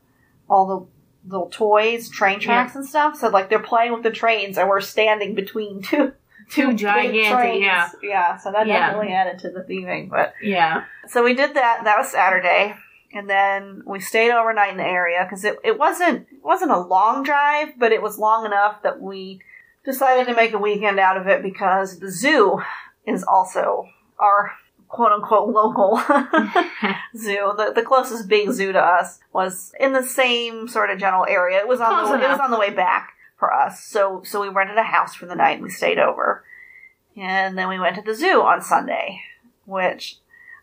[0.49, 3.15] all the little toys, train tracks and stuff.
[3.15, 6.13] So like they're playing with the trains, and we're standing between two
[6.49, 7.61] Two gigantic, trains.
[7.63, 7.89] yeah.
[8.01, 8.37] yeah.
[8.37, 8.87] So that Yeah.
[8.87, 10.33] definitely added to the theming, but.
[10.41, 10.83] Yeah.
[11.07, 11.81] So we did that.
[11.83, 12.75] That was Saturday,
[13.13, 16.79] and then we stayed overnight in the area because it, it wasn't it wasn't a
[16.79, 19.41] long drive, but it was long enough that we
[19.85, 22.61] decided to make a weekend out of it because the zoo
[23.05, 23.87] is also
[24.19, 24.51] our
[24.89, 25.97] quote unquote local
[27.17, 27.53] zoo.
[27.57, 31.59] The, the closest big zoo to us was in the same sort of general area.
[31.59, 33.83] It was on Close the, it was on the way back for us.
[33.83, 36.43] So so we rented a house for the night and we stayed over.
[37.15, 39.21] And then we went to the zoo on Sunday,
[39.65, 40.17] which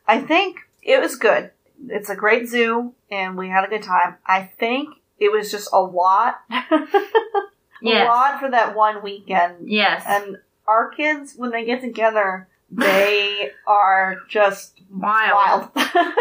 [0.06, 1.50] I think it was good.
[1.88, 4.16] It's a great zoo and we had a good time.
[4.26, 6.40] I think it was just a lot.
[6.50, 9.68] a lot for that one weekend.
[9.68, 10.04] Yes.
[10.06, 15.34] And our kids, when they get together, they are just wild.
[15.34, 15.70] wild.
[15.76, 16.12] Um,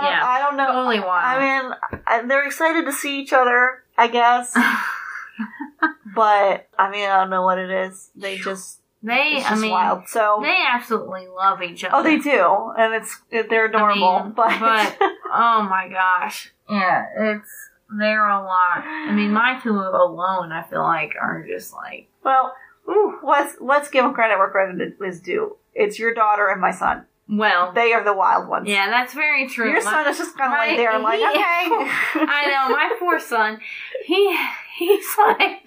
[0.00, 0.66] Yeah, I don't know.
[0.72, 1.08] Totally wild.
[1.42, 4.54] I mean, I- they're excited to see each other, I guess.
[6.14, 8.10] but I mean, I don't know what it is.
[8.14, 10.08] They just they, it's I mean, wild.
[10.08, 11.96] So they absolutely love each other.
[11.96, 14.20] oh, they do, and it's they're adorable.
[14.22, 16.52] mean, but, but- oh my gosh.
[16.70, 17.50] Yeah, it's,
[17.98, 18.84] they're a lot.
[18.84, 22.54] I mean, my two alone, I feel like, are just like, well,
[22.88, 23.18] ooh.
[23.24, 25.56] let's let's give them credit where credit is due.
[25.74, 27.06] It's your daughter and my son.
[27.30, 28.68] Well, They are the wild ones.
[28.68, 29.66] yeah, that's very true.
[29.70, 31.34] Your My- son is just kind of like there, I'm like, okay.
[32.26, 33.60] I know my poor son.
[34.04, 34.36] He
[34.78, 35.66] he's like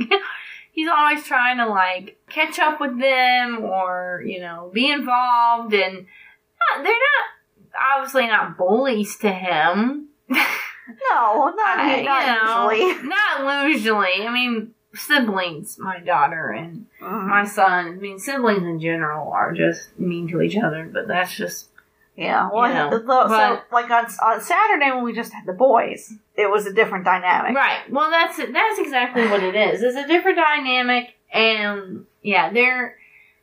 [0.71, 5.97] he's always trying to like catch up with them or you know be involved, and
[5.99, 10.07] uh, they're not obviously not bullies to him.
[10.29, 13.07] No, not, I- not you know, usually.
[13.07, 14.27] Not usually.
[14.27, 17.27] I mean, siblings, my daughter and Mhm.
[17.27, 17.87] my son.
[17.87, 21.67] I mean, siblings in general are just mean to each other, but that's just
[22.17, 25.45] Yeah, well, You know, the- so but- like on on Saturday when we just had
[25.45, 27.55] the boys, it was a different dynamic.
[27.55, 27.79] Right.
[27.89, 29.81] Well, that's that's exactly what it is.
[29.81, 32.97] It's a different dynamic, and yeah, there.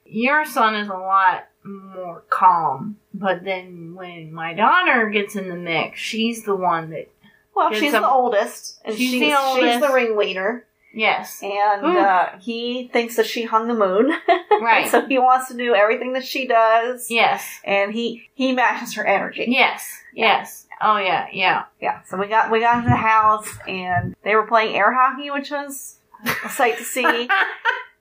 [0.05, 5.57] Your son is a lot more calm, but then when my daughter gets in the
[5.57, 7.09] mix, she's the one that
[7.55, 11.99] Well, she's some- the oldest, and She's she's, the she's the ringleader, yes, and Ooh.
[11.99, 14.13] uh, he thinks that she hung the moon.
[14.61, 18.95] right, so he wants to do everything that she does, yes, and he he matches
[18.95, 19.47] her energy.
[19.49, 20.67] yes, yes.
[20.81, 21.65] Oh yeah, yeah.
[21.81, 22.03] Yeah.
[22.05, 25.51] So we got we got into the house, and they were playing air hockey, which
[25.51, 25.97] was
[26.45, 27.29] a sight to see.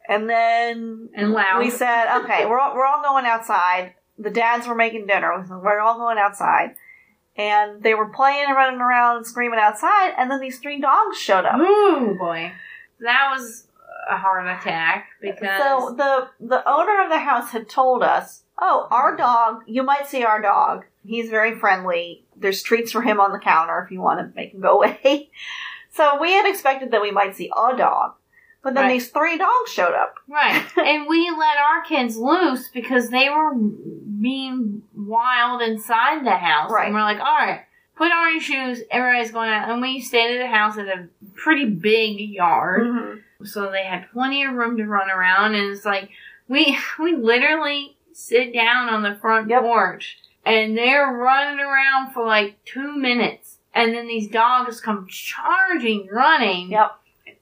[0.09, 1.59] And then And loud.
[1.59, 3.93] we said, okay, we're all, we're all going outside.
[4.17, 5.37] The dads were making dinner.
[5.37, 6.75] We said, we're all going outside.
[7.35, 10.13] And they were playing and running around and screaming outside.
[10.17, 11.59] And then these three dogs showed up.
[11.59, 12.53] Ooh boy,
[13.01, 13.67] that was
[14.09, 18.87] a heart attack because So the the owner of the house had told us, "Oh,
[18.91, 19.63] our dog.
[19.67, 20.85] You might see our dog.
[21.05, 22.25] He's very friendly.
[22.35, 25.29] There's treats for him on the counter if you want to make him go away."
[25.91, 28.13] so we had expected that we might see a dog,
[28.63, 28.93] but then Right.
[28.93, 30.15] these three dogs showed up.
[30.27, 30.63] Right.
[30.77, 36.71] and we let our kids loose because they were being wild inside the house.
[36.71, 36.85] Right.
[36.85, 37.61] And we're like, all right,
[37.97, 38.83] put on your shoes.
[38.91, 39.69] Everybody's going out.
[39.69, 42.87] And we stayed at a house at a pretty big yard.
[42.87, 43.45] Mm-hmm.
[43.45, 45.55] So they had plenty of room to run around.
[45.55, 46.09] And it's like,
[46.47, 49.61] we, we literally sit down on the front Yep.
[49.61, 53.57] porch and they're running around for like two minutes.
[53.73, 56.71] And then these dogs come charging, running.
[56.71, 56.91] Yep.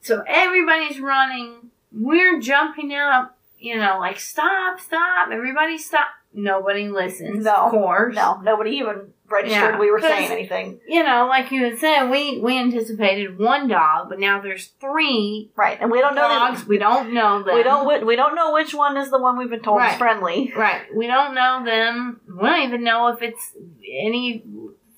[0.02, 1.70] So everybody's running.
[1.94, 6.08] We're jumping up, you know, like stop, stop, everybody stop.
[6.34, 7.46] Nobody listens.
[7.46, 8.16] No, of course.
[8.16, 10.80] No, nobody even registered Yeah, we were saying anything.
[10.88, 15.52] You know, like you had said, we we anticipated one dog, but now there's three
[15.56, 16.22] Right, and we don't know.
[16.28, 16.66] dogs.
[16.66, 17.56] We don't know them.
[17.56, 17.88] we don't.
[17.88, 19.92] We, we don't know which one is the one we've been told Right.
[19.94, 20.54] is friendly.
[20.56, 20.82] Right.
[20.96, 22.22] We don't know them.
[22.28, 23.54] We don't even know if it's
[23.88, 24.44] any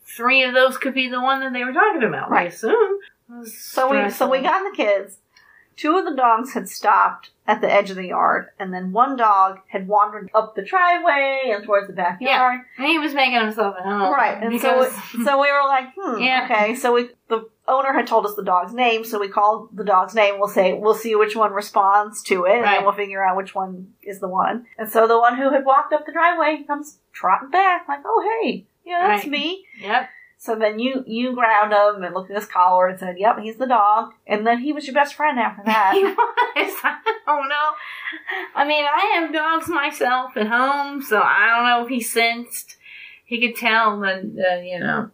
[0.06, 2.30] three of those could be the one that they were talking about.
[2.30, 2.44] Right.
[2.44, 3.00] We assume.
[3.46, 5.18] So we so we got the kids,
[5.78, 9.16] two of the dogs had stopped at the edge of the yard, and then one
[9.16, 12.20] dog had wandered up the driveway and towards the backyard.
[12.22, 14.12] Yeah, And he was making himself at home.
[14.14, 16.46] Right, and because so so we were like, hmm, Yeah.
[16.52, 16.76] okay.
[16.76, 20.14] So we the owner had told us the dog's name, so we called the dog's
[20.16, 20.40] name.
[20.40, 23.56] We'll say we'll see which one responds to it, and then we'll figure out which
[23.56, 24.66] one is the one.
[24.78, 28.40] And so the one who had walked up the driveway comes trotting back, like, oh
[28.44, 29.32] hey, yeah, that's Right.
[29.32, 29.66] me.
[29.82, 30.10] Yep.
[30.40, 33.58] So then you you ground him and looked at his collar and said, "Yep, he's
[33.58, 35.94] the dog." And then he was your best friend after that.
[35.94, 36.16] He was.
[36.84, 37.72] I don't know.
[38.56, 42.78] I mean, I have dogs myself at home, so I don't know if he sensed.
[43.26, 45.12] He could tell that, uh, you know.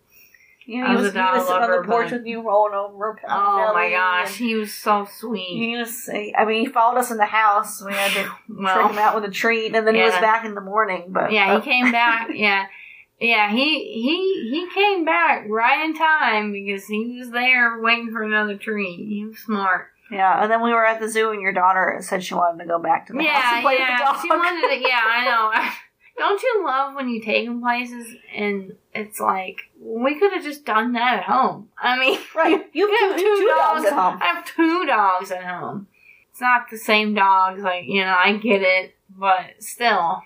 [0.66, 3.20] I he was was, he was sitting on the porch with you, rolling over.
[3.28, 5.58] Oh my gosh, he was so sweet.
[5.58, 6.10] He was.
[6.10, 7.84] I mean, he followed us in the house.
[7.84, 10.56] We had to trick him out with a treat, and then he was back in
[10.56, 11.08] the morning.
[11.10, 12.30] But yeah, uh, he came back.
[12.34, 12.66] Yeah,
[13.24, 18.24] yeah, he he he came back right in time because he was there waiting for
[18.24, 18.96] another tree.
[18.96, 19.88] He was smart.
[20.12, 20.42] yeah.
[20.44, 22.80] And then we were at the zoo, and your daughter said she wanted to go
[22.80, 23.90] back to the house Yeah, and play yeah.
[23.92, 24.22] with the dog.
[24.22, 24.88] She wanted to.
[24.88, 25.70] Yeah, I know.
[26.18, 28.06] Don't you love when you take them places
[28.36, 31.70] and it's like we could have just done that at home?
[31.78, 32.64] I mean, right.
[32.74, 34.20] You you have two dogs at home.
[34.22, 35.88] I have two dogs at home.
[36.32, 38.16] It's not the same dogs, like you know.
[38.18, 40.22] I get it, but still,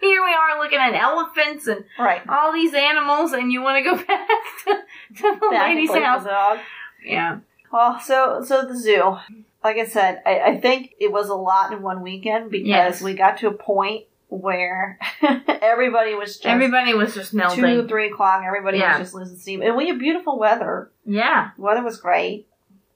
[0.00, 2.22] here we are looking at elephants and Right.
[2.28, 4.28] all these animals, and you want to go back
[4.64, 4.74] to,
[5.16, 6.22] to the Back lady's house.
[6.24, 6.58] the dog.
[7.04, 7.38] Yeah,
[7.72, 9.16] Well, so so the zoo.
[9.64, 13.02] Like I said, I, I think it was a lot in one weekend because Yes.
[13.02, 17.64] we got to a point where everybody was just everybody was just melting.
[17.64, 18.42] two, three o'clock.
[18.46, 18.98] Everybody Yeah.
[18.98, 20.90] was just losing steam, and we had beautiful weather.
[21.04, 21.50] Yeah.
[21.56, 22.46] The weather was great.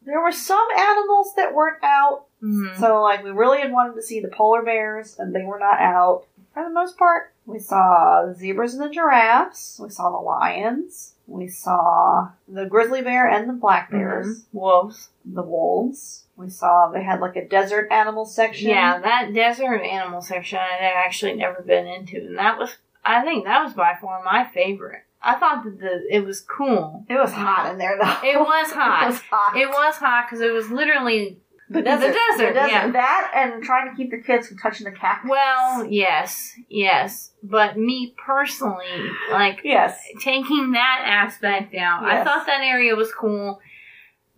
[0.04, 2.76] There were some animals that weren't out, Mhm.
[2.78, 5.80] so like we really had wanted to see the polar bears, and they were not
[5.80, 7.32] out for the most part.
[7.46, 9.80] We saw the zebras and the giraffes.
[9.82, 11.14] We saw the lions.
[11.26, 14.26] We saw the grizzly bear and the black bears.
[14.26, 14.44] Mhm.
[14.52, 15.10] Wolves.
[15.24, 16.26] The wolves.
[16.36, 18.70] We saw they had like a desert animal section.
[18.70, 23.22] Yeah, that desert animal section I had actually never been into, and that was I
[23.22, 25.02] think that was by far my favorite.
[25.20, 27.04] I thought that the it was cool.
[27.08, 28.28] It was hot in there though.
[28.28, 29.04] It was hot.
[29.04, 29.56] it was hot.
[29.56, 31.38] It was hot because it was literally
[31.72, 32.08] the desert.
[32.08, 32.90] the desert, yeah.
[32.90, 35.30] That and trying to keep the kids from touching the cactus.
[35.30, 38.86] well, yes, yes, but me personally,
[39.30, 40.00] like yes.
[40.20, 43.60] taking that aspect out, I thought that area was cool.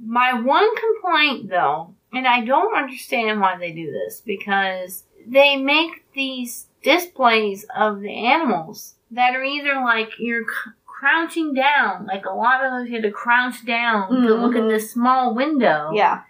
[0.04, 6.04] My one complaint, though, and I don't understand why they do this, because they make
[6.14, 12.34] these displays of the animals that are either like you're c- crouching down, like a
[12.34, 14.68] lot of those you had to crouch down to look in Mhm.
[14.70, 15.92] this small window.
[15.94, 16.22] Yeah.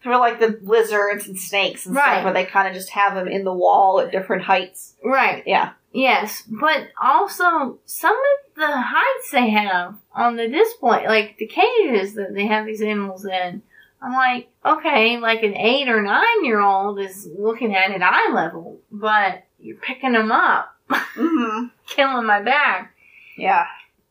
[0.00, 2.04] For like the lizards and snakes and Right.
[2.20, 4.94] stuff, where they kind of just have them in the wall at different heights.
[5.04, 5.42] Right.
[5.46, 5.72] Yeah.
[5.92, 12.14] Yes, but also some of the heights they have on the display, like the cages
[12.14, 13.62] that they have these animals in,
[14.00, 18.30] I'm like, okay, like an eight or nine year old is looking at it eye
[18.32, 21.66] level, but you're picking them up, Mm-hmm.
[21.86, 22.94] killing my back.
[23.36, 23.64] Yeah.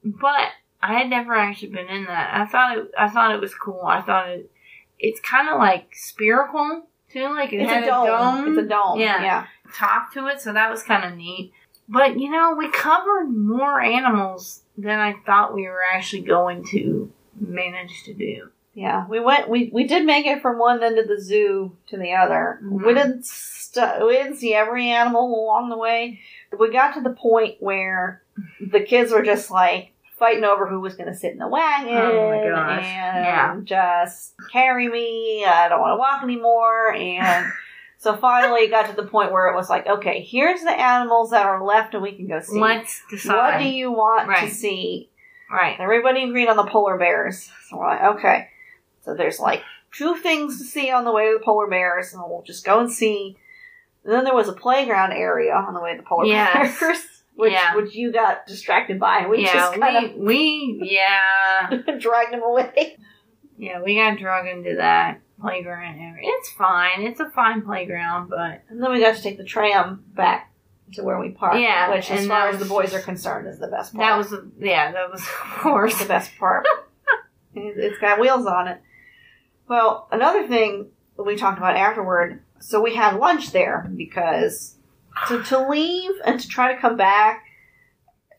[0.04, 0.50] But
[0.82, 2.32] I had never actually been in that.
[2.34, 3.84] I thought it, I thought it was cool.
[3.86, 4.52] I thought it,
[5.00, 8.48] it's kind of like spherical too, like it It's had a dome.
[8.50, 9.00] It's a dome.
[9.00, 9.22] Yeah.
[9.22, 9.46] Yeah.
[9.74, 11.54] top to it, so that was kind of neat.
[11.90, 17.12] But you know, we covered more animals than I thought we were actually going to
[17.40, 18.50] manage to do.
[18.74, 19.08] Yeah.
[19.08, 19.50] We went.
[19.50, 22.60] We we did make it from one end of the zoo to the other.
[22.64, 22.86] Mhm.
[22.86, 23.26] We didn't.
[23.26, 26.20] St- we didn't see every animal along the way.
[26.58, 28.22] We got to the point where
[28.62, 31.96] the kids were just like fighting over who was going to sit in the wagon
[31.96, 32.30] Oh
[33.52, 35.46] and just carry me.
[35.46, 36.94] I don't want to walk anymore.
[36.94, 37.52] And
[37.98, 41.32] so finally it got to the point where it was like, okay, here's the animals
[41.32, 42.60] that are left and we can go see.
[42.60, 43.36] Let's decide.
[43.36, 45.10] what do you want to see?
[45.52, 45.80] right.
[45.80, 47.50] Everybody agreed on the polar bears.
[47.70, 48.50] So we're like, okay.
[49.04, 52.22] So there's like two things to see on the way to the polar bears, and
[52.28, 53.38] we'll just go and see.
[54.04, 56.78] And then there was a playground area on the way to the polar Yes.
[56.80, 56.98] bears,
[57.38, 57.76] which Yeah.
[57.76, 59.28] which you got distracted by.
[59.28, 61.70] We yeah, just kind we, we, yeah,
[62.00, 62.98] dragged them away.
[63.58, 66.24] yeah, we got dragged into that playground area.
[66.24, 67.02] It's fine.
[67.04, 70.52] It's a fine playground, but And then we got to take the tram back
[70.94, 71.60] to where we parked.
[71.60, 74.04] Yeah, which, as far that as the boys are concerned, is the best part.
[74.06, 75.28] that was, yeah, that was, of
[75.62, 75.98] course.
[76.00, 76.66] the best part.
[77.60, 78.80] It's got wheels on it.
[79.68, 82.44] Well, another thing we talked about afterward.
[82.60, 84.77] So we had lunch there because
[85.28, 87.44] to, to leave and to try to come back.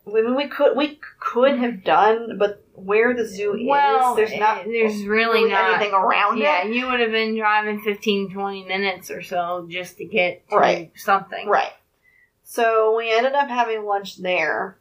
[0.06, 4.40] I mean, we could we could have done, but where the zoo Well, is, there's
[4.40, 6.72] not eh, there's really, really not anything around Yeah, it.
[6.74, 10.92] you would have been driving 15, 20 minutes or so just to get to Right.
[10.96, 11.46] something.
[11.48, 11.72] Right.
[12.44, 14.78] So we ended up having lunch there,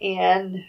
[0.00, 0.64] and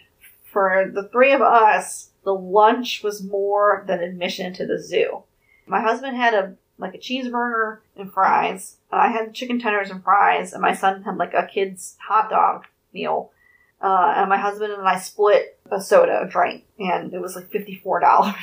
[0.50, 5.24] for the three of us, the lunch was more than admission to the zoo.
[5.66, 8.76] My husband had a like a cheeseburger and fries.
[8.90, 12.30] And I had chicken tenders and fries, and my son had like a kid's hot
[12.30, 13.32] dog meal.
[13.80, 17.76] Uh, and my husband and I split a soda drink, and it was like fifty
[17.76, 18.34] four dollars.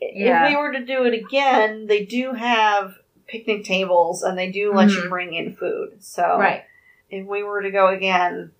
[0.00, 0.44] Yeah.
[0.44, 2.94] If we were to do it again, they do have
[3.26, 5.08] picnic tables, and they do let you Mhm.
[5.08, 6.02] bring in food.
[6.04, 6.64] So Right.
[7.10, 8.52] if we were to go again,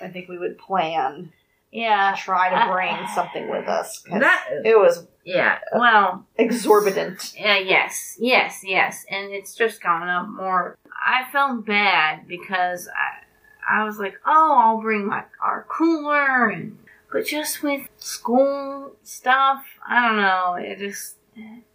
[0.00, 1.32] I think we would plan
[1.72, 2.12] Yeah.
[2.12, 4.02] to try to bring Uh, something with us.
[4.10, 4.44] That.
[4.64, 5.58] it was Yeah.
[5.74, 6.26] Well.
[6.36, 7.34] exorbitant.
[7.36, 10.76] Yeah, yes, yes, yes, and it's just gone up more.
[11.04, 16.78] I felt bad because I, I was like, oh, I'll bring my our cooler, and
[17.12, 20.54] but just with school stuff, I don't know.
[20.58, 21.16] It just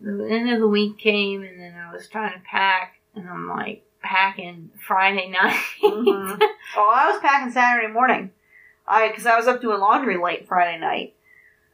[0.02, 3.48] the end of the week came, and then I was trying to pack, and I'm
[3.48, 5.60] like packing Friday night.
[5.82, 6.42] Mhm.
[6.76, 8.32] Oh, I was packing Saturday morning.
[8.88, 11.14] I because I was up doing laundry late Friday night.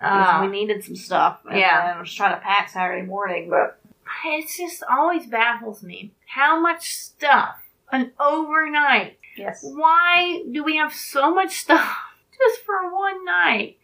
[0.02, 1.40] We needed some stuff.
[1.50, 1.94] And yeah.
[1.96, 3.80] I was trying to pack Saturday morning, but
[4.26, 7.58] it just always baffles me how much stuff
[7.92, 11.98] an overnight yes, why do we have so much stuff
[12.38, 13.78] just for one night?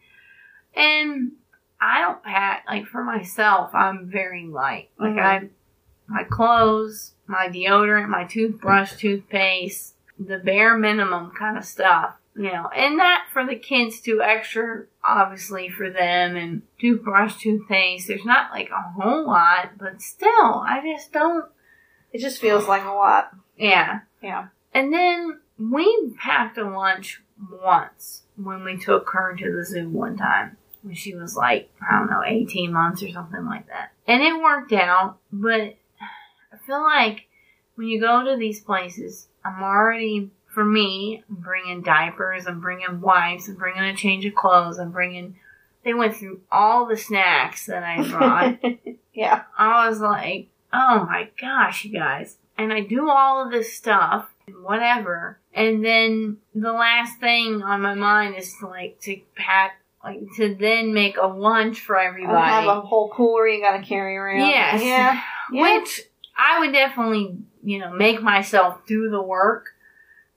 [0.76, 1.34] And
[1.80, 3.74] I don't pack like for myself.
[3.74, 4.90] I'm very light.
[5.00, 5.24] Like Mhm.
[5.24, 5.50] I,
[6.08, 12.16] my clothes, my deodorant, my toothbrush, toothpaste, the bare minimum kind of stuff.
[12.38, 14.22] You know, and that for the kids too.
[14.22, 18.08] Extra, obviously for them, and toothbrush, toothpaste.
[18.08, 20.30] There's not like a whole lot, but still,
[20.68, 21.46] I just don't.
[22.12, 23.32] it just feels like a lot.
[23.58, 24.02] Yeah.
[24.22, 24.48] Yeah.
[24.74, 27.22] And then we packed a lunch
[27.64, 31.98] once when we took her to the zoo one time when she was like, I
[31.98, 33.92] don't know, 18 months or something like that.
[34.08, 35.76] And it worked out, but
[36.52, 37.28] I feel like
[37.76, 43.02] when you go to these places, I'm already, for me, I'm bringing diapers, I'm bringing
[43.02, 45.36] wipes, I'm bringing a change of clothes, I'm bringing,
[45.84, 48.60] they went through all the snacks that I brought.
[49.14, 52.38] yeah, I was like, oh my gosh, you guys.
[52.58, 55.40] And I do all of this stuff, whatever.
[55.54, 60.56] And then the last thing on my mind is to like to pack, like to
[60.56, 62.48] then make a lunch for and everybody.
[62.48, 64.48] have a whole cooler you got to carry around.
[64.48, 64.82] Yes.
[64.82, 65.80] yeah, yeah.
[65.80, 66.02] Which
[66.38, 69.75] I would definitely, you know, make myself do the work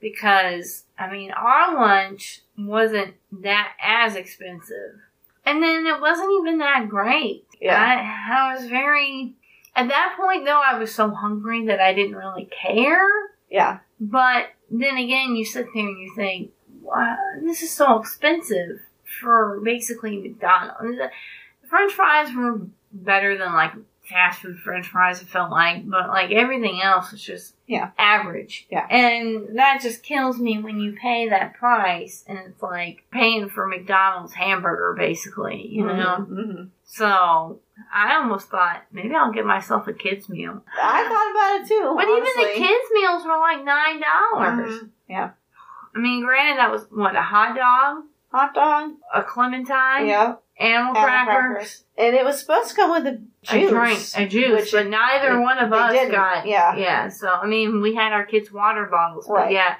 [0.00, 5.00] because, I mean, our lunch wasn't that as expensive.
[5.44, 7.46] And then it wasn't even that great.
[7.60, 7.80] Yeah.
[7.80, 9.34] I, I was very,
[9.74, 13.06] at that point though, I was so hungry that I didn't really care.
[13.50, 16.50] yeah, But then again, you sit there and you think,
[16.82, 18.80] wow, this is so expensive
[19.20, 20.98] for basically McDonald's.
[20.98, 21.10] The
[21.68, 22.60] French fries were
[22.92, 23.72] better than like
[24.08, 27.90] fast food French fries, it felt like, but like everything else was just Yeah.
[27.98, 28.66] average.
[28.70, 28.86] Yeah.
[28.88, 33.66] And that just kills me when you pay that price and it's like paying for
[33.66, 36.16] McDonald's hamburger basically, you know?
[36.26, 37.60] hmm So
[37.92, 40.62] I almost thought maybe I'll get myself a kid's meal.
[40.80, 41.92] I thought about it too.
[41.96, 44.82] But even the kids' meals were like nine dollars.
[44.82, 44.90] Mhm.
[45.08, 45.30] Yeah,
[45.94, 48.92] I mean, granted, that was what a hot dog, hot dog.
[49.14, 53.64] a clementine, Yeah, animal, Animal crackers, and it was supposed to come with a juice,
[53.64, 54.70] a drink, a juice.
[54.72, 56.46] but neither it- one of us didn't, got.
[56.46, 56.76] yeah.
[56.76, 57.08] yeah.
[57.08, 59.52] So I mean, we had our kids' water bottles, but Right.
[59.52, 59.76] yeah,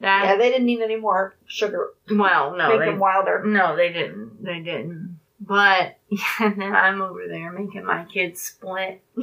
[0.00, 1.90] yeah, they didn't need any more sugar.
[2.10, 3.42] well, no, Make they, them wilder.
[3.44, 4.42] no, they didn't.
[4.44, 5.18] They didn't.
[5.40, 9.02] But yeah, and then I'm over there making my kids split.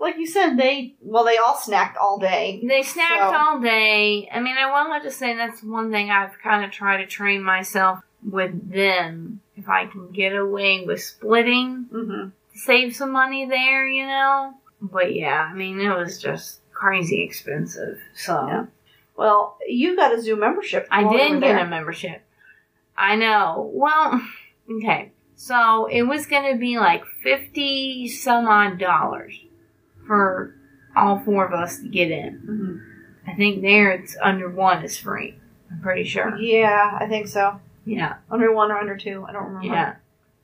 [0.00, 2.60] like you said, they well, they all snacked all day.
[2.66, 4.28] They snacked So- all day.
[4.32, 7.06] I mean, I will have to say that's one thing I've kind of tried to
[7.06, 9.40] train myself with them.
[9.56, 14.52] If I can get away with splitting, hmm save some money there, you know.
[14.82, 17.98] But yeah, I mean, it was just crazy expensive.
[18.14, 18.66] So Yeah.
[19.16, 20.86] Well, you got a zoo membership.
[20.90, 22.22] I did get a membership.
[22.96, 23.70] I know.
[23.72, 24.20] Well,
[24.70, 25.12] okay.
[25.36, 29.38] So it was going to be like 50 some odd dollars
[30.06, 30.54] for
[30.96, 32.40] all four of us to get in.
[33.26, 33.30] Mhm.
[33.32, 35.38] I think there it's under one is free.
[35.70, 36.36] I'm pretty sure.
[36.36, 37.60] Yeah, I think so.
[37.84, 38.16] Yeah.
[38.30, 39.66] Under one or under two, I don't remember.
[39.74, 39.94] Yeah.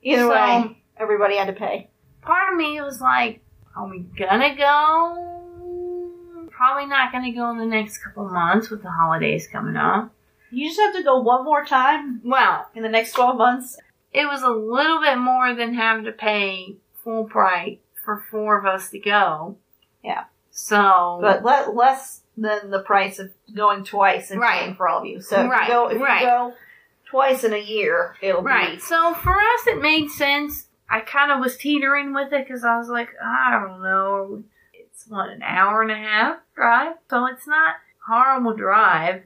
[0.01, 1.89] Either So- way, everybody had to pay.
[2.21, 3.41] Part of me was like,
[3.75, 6.47] are we gonna go?
[6.51, 10.11] Probably not gonna go in the next couple of months with the holidays coming up.
[10.49, 13.77] You just have to go one more time Well, in the next twelve months.
[14.11, 18.65] it was a little bit more than having to pay full price for four of
[18.65, 19.57] us to go.
[20.03, 20.25] Yeah.
[20.49, 24.61] So but le- less than the price of going twice and Right.
[24.61, 25.21] paying for all of you.
[25.21, 26.21] So if Right, you go if right.
[26.21, 26.53] you go
[27.09, 28.75] twice in a year, it'll right.
[28.75, 30.67] be So for us, it made sense.
[30.89, 34.43] I kind of was teetering with it because I was like, I don't know.
[34.73, 37.75] It's what an hour and a half drive, so it's not
[38.07, 39.23] horrible drive.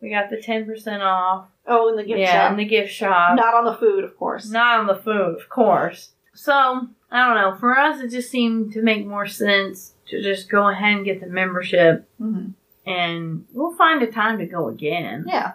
[0.00, 1.46] We got the ten percent off.
[1.66, 2.52] oh in the gift yeah, shop.
[2.52, 3.36] in the gift shop.
[3.36, 4.50] Not on the food, of course.
[4.50, 6.10] Not on the food, of course.
[6.34, 7.56] So I don't know.
[7.58, 11.20] For us, it just seemed to make more sense to just go ahead and get
[11.20, 12.48] the membership, hmm
[12.84, 15.24] and we'll find a time to go again.
[15.28, 15.52] Yeah.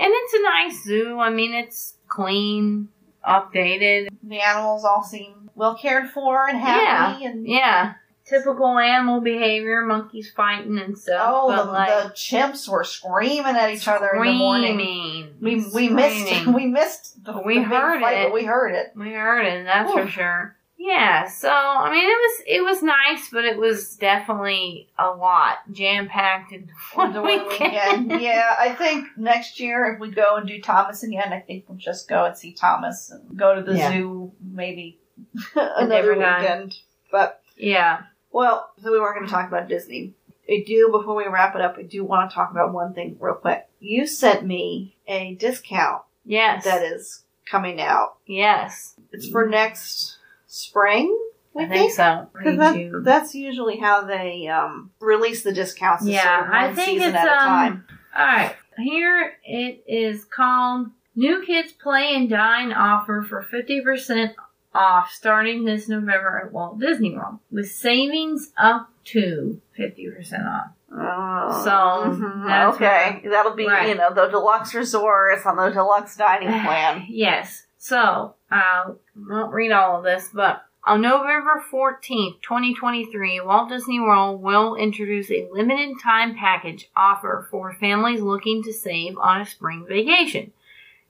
[0.00, 1.18] And it's a nice zoo.
[1.18, 2.88] I mean, it's clean,
[3.26, 4.08] updated.
[4.22, 7.24] The animals all seem well cared for and happy.
[7.24, 7.94] And Yeah.
[8.24, 11.18] Typical animal behavior, monkeys fighting and stuff.
[11.32, 14.74] oh, but the, like, the chimps were screaming at each other in the morning.
[14.78, 15.34] screaming.
[15.40, 16.52] We we missed Screaming.
[16.54, 18.24] we missed the, We the heard fight, it.
[18.26, 18.92] but we heard it.
[18.94, 20.54] We heard it, that's for sure.
[20.80, 25.56] Yeah, so I mean, it was it was nice, but it was definitely a lot
[25.72, 28.08] jam packed in one The one weekend.
[28.08, 28.20] weekend.
[28.22, 31.78] yeah, I think next year if we go and do Thomas again, I think we'll
[31.78, 33.90] just go and see Thomas and go to the Yeah.
[33.92, 35.00] zoo maybe
[35.56, 36.76] another weekend.
[37.10, 38.02] But yeah.
[38.30, 40.14] well, so we weren't going to talk about Disney.
[40.48, 41.76] I do before we wrap it up.
[41.78, 43.66] I do want to talk about one thing real quick.
[43.80, 46.64] You sent me a discount Yes.
[46.64, 48.18] that is coming out.
[48.26, 48.94] Yes.
[49.12, 50.17] It's for next
[50.48, 51.16] spring.
[51.56, 52.28] I think so.
[52.36, 56.04] Because That, that's usually how they um, release the discounts.
[56.04, 57.84] Yeah, sort I think season it's, at a um, time.
[58.16, 58.56] All right.
[58.76, 64.34] Here it is called New Kids Play and Dine offer for 50%
[64.74, 70.70] off starting this November at Walt Disney World with savings up to 50% off.
[70.92, 73.88] Oh, So, mhm, that's okay, that'll be Right.
[73.88, 77.04] you know the deluxe resorts on the deluxe dining plan.
[77.08, 77.64] Yes.
[77.78, 78.84] So, I
[79.28, 85.30] won't read all of this, but on November 14th, 2023, Walt Disney World will introduce
[85.30, 90.52] a limited time package offer for families looking to save on a spring vacation.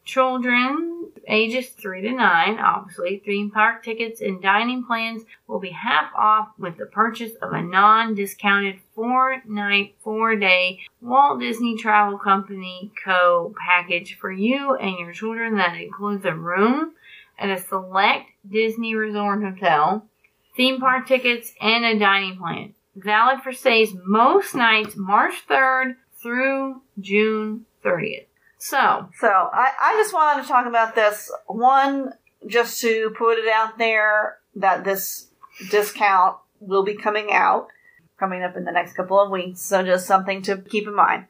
[0.05, 6.11] Children ages 3 to 9, obviously, theme park tickets and dining plans will be half
[6.17, 12.19] off with the purchase of a non discounted four night, four day Walt Disney Travel
[12.19, 13.55] Company Co.
[13.65, 16.95] package for you and your children that includes a room
[17.39, 20.07] at a select Disney Resort Hotel,
[20.57, 22.75] theme park tickets, and a dining plan.
[22.97, 28.27] Valid for stays most nights March 3rd through June 30th.
[28.59, 32.13] So, So I, I just wanted to talk about this one,
[32.47, 35.29] just to put it out there that this
[35.71, 37.69] discount will be coming out,
[38.19, 39.61] coming up in the next couple of weeks.
[39.61, 41.27] So just something to keep in mind.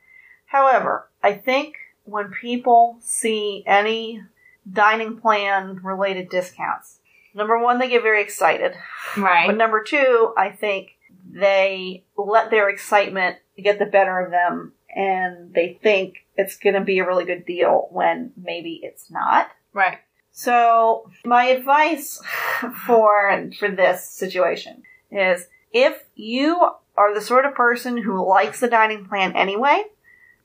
[0.47, 4.23] However, I think when people see any
[4.71, 7.01] dining plan related discounts,
[7.35, 8.75] number one, they get very excited.
[9.17, 9.47] right.
[9.47, 10.91] But number two, I think
[11.31, 16.81] they let their excitement get the better of them and they think it's going to
[16.81, 19.51] be a really good deal when maybe it's not.
[19.73, 19.99] Right.
[20.33, 22.21] So my advice
[22.87, 28.69] for for this situation is if you are the sort of person who likes the
[28.69, 29.85] dining plan anyway,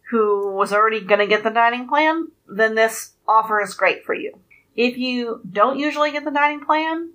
[0.09, 4.13] who was already going to get the dining plan, then this offer is great for
[4.13, 4.39] you.
[4.75, 7.11] If you don't usually get the dining plan,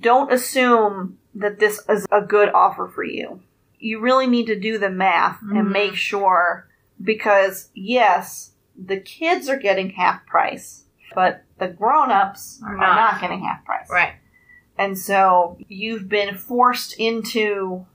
[0.00, 3.40] don't assume that this is a good offer for you.
[3.78, 5.72] You really need to do the math and Mhm.
[5.72, 6.68] make sure
[7.02, 13.12] because yes, the kids are getting half price, but the grown-ups Are are not.
[13.12, 13.88] not, getting half price.
[13.90, 14.14] Right.
[14.78, 17.86] And so you've been forced into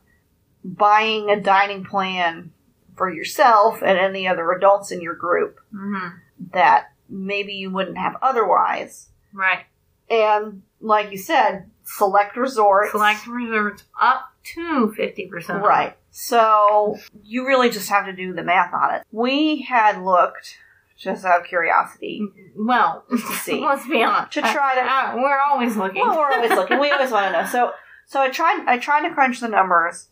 [0.63, 2.51] buying a dining plan
[2.95, 6.17] for yourself and any other adults in your group Mm-hmm.
[6.53, 9.09] That maybe you wouldn't have otherwise.
[9.33, 9.65] Right.
[10.09, 12.91] And like you said, select resorts.
[12.91, 15.95] Select resorts up to 50% Right.
[16.11, 19.03] So you really just have to do the math on it.
[19.11, 20.57] We had looked,
[20.97, 23.59] just out of curiosity, Well, to see.
[23.65, 24.33] let's be honest.
[24.33, 26.01] To try to- Uh, uh, we're always looking.
[26.01, 26.79] well, we're always looking.
[26.79, 27.47] We always want to know.
[27.47, 27.71] So,
[28.07, 28.63] so I tried.
[28.67, 30.07] I tried to crunch the numbers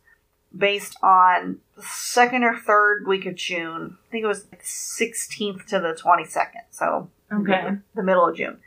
[0.56, 3.98] based on the second or third week of June.
[4.08, 6.64] I think it was the 16th to the 22nd.
[6.72, 7.78] So okay.
[7.96, 8.58] the middle of June.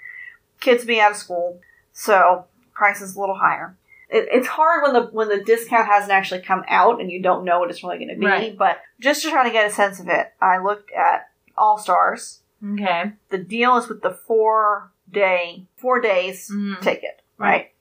[0.61, 1.61] Kids be out of school,
[1.93, 3.77] so price is a little higher.
[4.11, 7.45] It, it's hard when the when the discount hasn't actually come out and you don't
[7.45, 8.27] know what it's really going to be.
[8.27, 8.59] Right.
[8.59, 12.41] But just to try to get a sense of it, I looked at All Stars.
[12.75, 13.13] Okay.
[13.31, 16.81] The deal is with the four day, four days Mhm.
[16.81, 17.73] ticket, right?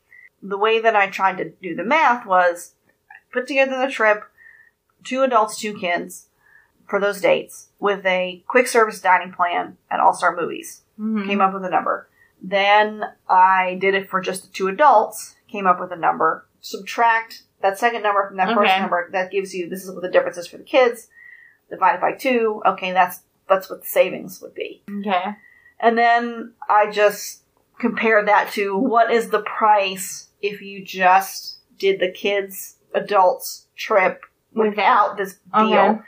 [0.41, 2.75] The way that I tried to do the math was
[3.31, 4.23] put together the trip,
[5.03, 6.27] two adults, two kids,
[6.87, 11.25] for those dates with a quick service dining plan at All Star Movies Mhm.
[11.27, 12.09] came up with a number.
[12.41, 16.47] Then I did it for just the two adults, came up with a number.
[16.61, 19.09] Subtract that second number from that first number.
[19.11, 21.07] That gives you this is what the difference is for the kids.
[21.69, 22.61] Divided by two.
[22.65, 24.83] Okay, that's that's what the savings would be.
[24.99, 25.35] Okay.
[25.79, 27.43] And then I just
[27.79, 34.21] compared that to what is the price if you just did the kids adults trip
[34.53, 35.63] without this deal.
[35.73, 35.99] Okay.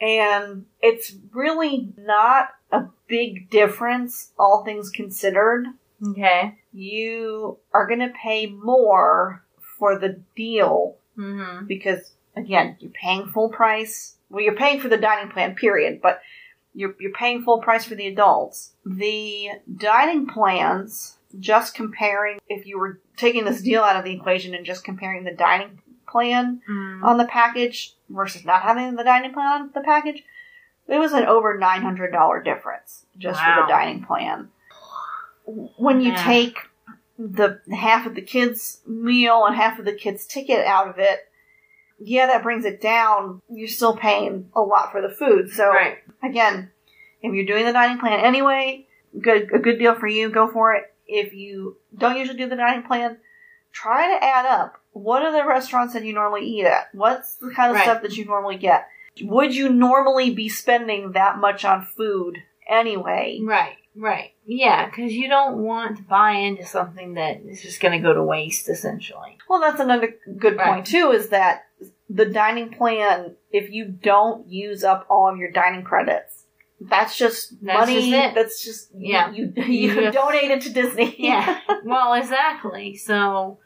[0.00, 5.66] And it's really not a big difference, all things considered.
[6.10, 6.56] Okay.
[6.72, 9.42] you are going to pay more
[9.78, 11.66] for the deal Mm-hmm.
[11.66, 14.14] because again, you're paying full price.
[14.30, 16.20] Well, you're paying for the dining plan, period, but
[16.74, 18.74] you're you're paying full price for the adults.
[18.86, 24.54] The dining plans, just comparing if you were taking this deal out of the equation
[24.54, 27.02] and just comparing the dining plan Mm.
[27.04, 30.24] on the package versus not having the dining plan on the package,
[30.88, 34.50] it was an over nine hundred dollar difference just for the dining plan.
[35.46, 36.24] When you Yeah.
[36.24, 36.58] take
[37.18, 41.20] the half of the kids' meal and half of the kids' ticket out of it,
[41.98, 43.40] yeah, that brings it down.
[43.48, 45.50] You're still paying a lot for the food.
[45.50, 45.98] So Right.
[46.22, 46.70] again,
[47.22, 48.86] if you're doing the dining plan anyway,
[49.20, 50.28] good a good deal for you.
[50.28, 50.94] Go for it.
[51.06, 53.18] If you don't usually do the dining plan,
[53.72, 54.80] try to add up.
[54.92, 56.88] What are the restaurants that you normally eat at?
[56.92, 57.84] What's the kind of Right.
[57.84, 58.86] stuff that you normally get?
[59.22, 62.38] Would you normally be spending that much on food
[62.68, 63.40] anyway?
[63.42, 63.76] Right.
[63.96, 64.32] Right.
[64.46, 68.14] Yeah, because you don't want to buy into something that is just going to go
[68.14, 69.38] to waste, essentially.
[69.48, 70.66] Well, that's another good Right.
[70.74, 71.10] point too.
[71.10, 71.66] Is that
[72.08, 73.34] the dining plan?
[73.50, 76.37] If you don't use up all of your dining credits,
[76.80, 78.10] that's just That's money.
[78.10, 78.34] just it.
[78.34, 79.30] That's just Yeah.
[79.32, 81.14] You you, you You- donate it to Disney.
[81.18, 81.60] Yeah.
[81.84, 82.96] well, exactly.
[82.96, 83.58] So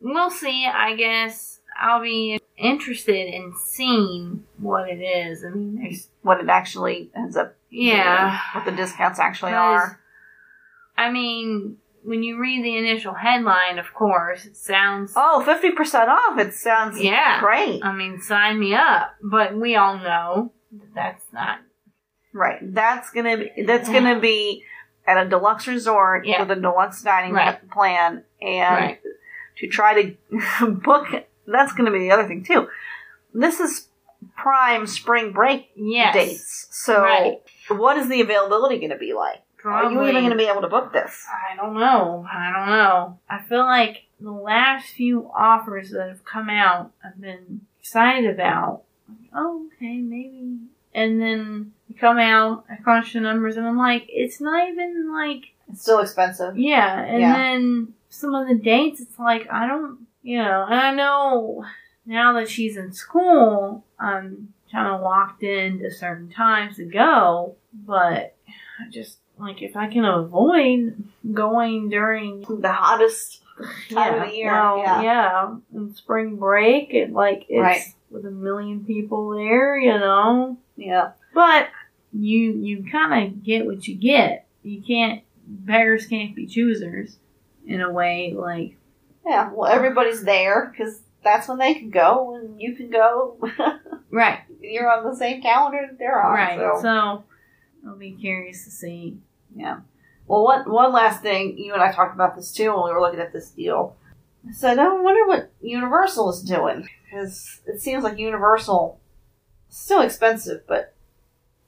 [0.00, 0.66] we'll see.
[0.66, 5.44] I guess I'll be interested in seeing what it is.
[5.44, 7.56] I mean, there's what it actually ends up.
[7.70, 8.38] yeah.
[8.54, 10.00] What the discounts actually are.
[10.96, 15.12] I mean, when you read the initial headline, of course, it sounds.
[15.14, 16.38] Oh, 50% off.
[16.38, 17.38] It sounds Yeah.
[17.40, 17.84] great.
[17.84, 19.14] I mean, sign me up.
[19.22, 21.60] But we all know that that's not.
[22.32, 22.58] Right.
[22.74, 24.64] That's gonna be, that's gonna be
[25.06, 26.40] at a deluxe resort Yeah.
[26.42, 27.58] with a deluxe dining Right.
[27.70, 29.00] plan and Right.
[29.58, 30.16] to try to
[30.66, 31.08] book
[31.46, 32.68] that's gonna be the other thing too.
[33.32, 33.88] This is
[34.36, 36.12] prime spring break Yes.
[36.14, 36.66] dates.
[36.70, 37.40] So Right.
[37.68, 39.42] what is the availability gonna be like?
[39.64, 41.26] Are you even gonna be able to book this?
[41.50, 42.26] I don't know.
[42.30, 43.18] I don't know.
[43.28, 48.82] I feel like the last few offers that have come out, I've been excited about.
[49.08, 50.58] Like, oh, okay, maybe.
[50.94, 55.44] And then come out, I crunch the numbers, and I'm like, it's not even like,
[55.70, 56.56] It's still expensive.
[56.58, 57.00] yeah.
[57.02, 57.36] And Yeah.
[57.36, 61.64] then some of the dates, it's like, I don't, you know, and I know
[62.06, 68.34] now that she's in school, I'm kind of locked into certain times to go, but
[68.80, 74.36] I just, like, if I can avoid going during The hottest time yeah, of the
[74.36, 74.52] year.
[74.52, 75.02] well, yeah.
[75.02, 75.54] yeah.
[75.74, 77.82] And spring break, it like it's Right.
[78.10, 80.56] with a million people there, you know.
[80.76, 81.10] Yeah.
[81.34, 81.68] But
[82.12, 84.46] you you kind of get what you get.
[84.62, 87.18] You can't beggars can't be choosers
[87.66, 88.34] in a way.
[88.36, 88.76] Like
[89.26, 89.50] Yeah.
[89.52, 93.38] Well, everybody's there because that's when they can go and you can go.
[94.10, 96.34] right, You're on the same calendar that they're on.
[96.34, 96.58] right.
[96.58, 96.80] So.
[96.82, 97.24] So
[97.86, 99.18] I'll be curious to see.
[99.54, 99.80] Yeah.
[100.26, 103.00] Well, one one last thing, you and I talked about this too when we were
[103.00, 103.96] looking at this deal.
[104.48, 109.00] I said, I wonder what Universal is doing because it seems like Universal
[109.68, 110.94] still expensive, but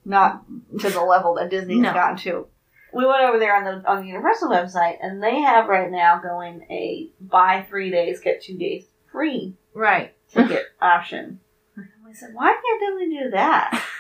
[0.05, 0.45] not
[0.81, 1.93] to the level that Disney's No.
[1.93, 2.47] gotten to.
[2.93, 6.19] We went over there on the on the Universal website, and they have right now
[6.21, 10.15] going a buy three days get two days free Right.
[10.33, 11.41] ticket option.
[11.77, 13.85] And I said, why can't Disney do that?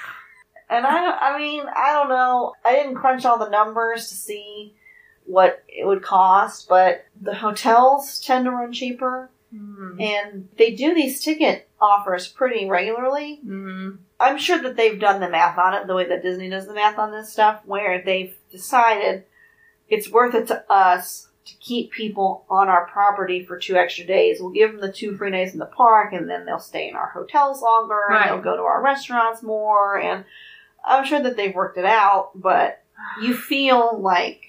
[0.73, 2.53] And I, don't- I mean, I don't know.
[2.65, 4.77] I didn't crunch all the numbers to see
[5.25, 10.01] what it would cost, but the hotels tend to run cheaper, Mm-hmm.
[10.01, 13.41] and they do these ticket offers pretty regularly.
[13.45, 13.97] Mm-hmm.
[14.19, 16.75] I'm sure that they've done the math on it the way that Disney does the
[16.75, 19.25] math on this stuff, where they've decided
[19.89, 24.39] it's worth it to us to keep people on our property for two extra days.
[24.41, 26.95] We'll give them the two free days in the park, and then they'll stay in
[26.97, 28.23] our hotels longer, Right.
[28.23, 30.25] and they'll go to our restaurants more, and
[30.85, 32.83] I'm sure that they've worked it out, but
[33.23, 34.43] you feel like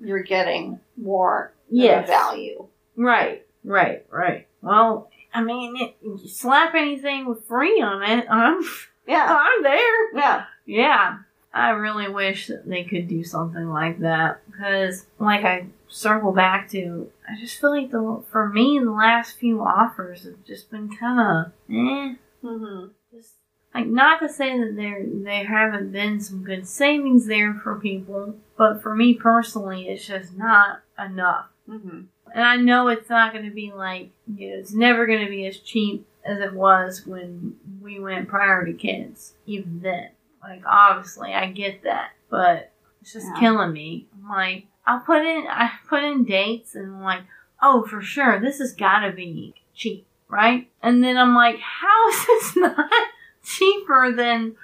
[0.00, 2.08] you're getting more Yes.
[2.08, 2.66] value.
[2.96, 4.46] Right, right, right.
[4.62, 8.62] Well, I mean, it, you slap anything with free on it, I'm
[9.06, 10.14] Yeah, I'm there.
[10.14, 11.18] yeah, Yeah.
[11.52, 16.68] I really wish that they could do something like that because, like I circle back
[16.70, 20.88] to, I just feel like the for me the last few offers have just been
[20.96, 22.14] kind of eh.
[22.42, 23.34] hmm Just
[23.72, 28.34] like not to say that there there haven't been some good savings there for people,
[28.58, 31.46] but for me personally, it's just not enough.
[31.68, 32.02] hmm
[32.34, 35.30] And I know it's not going to be like you know, it's never going to
[35.30, 39.34] be as cheap as it was when we went prior to kids.
[39.46, 40.10] Even then,
[40.42, 43.40] like obviously, I get that, but it's just Yeah.
[43.40, 44.06] killing me.
[44.14, 47.22] I'm like, I'll put in, I put in dates, and I'm like,
[47.62, 50.68] oh, for sure, this has got to be cheap, right?
[50.82, 52.90] And then I'm like, how is this not
[53.44, 54.56] cheaper than?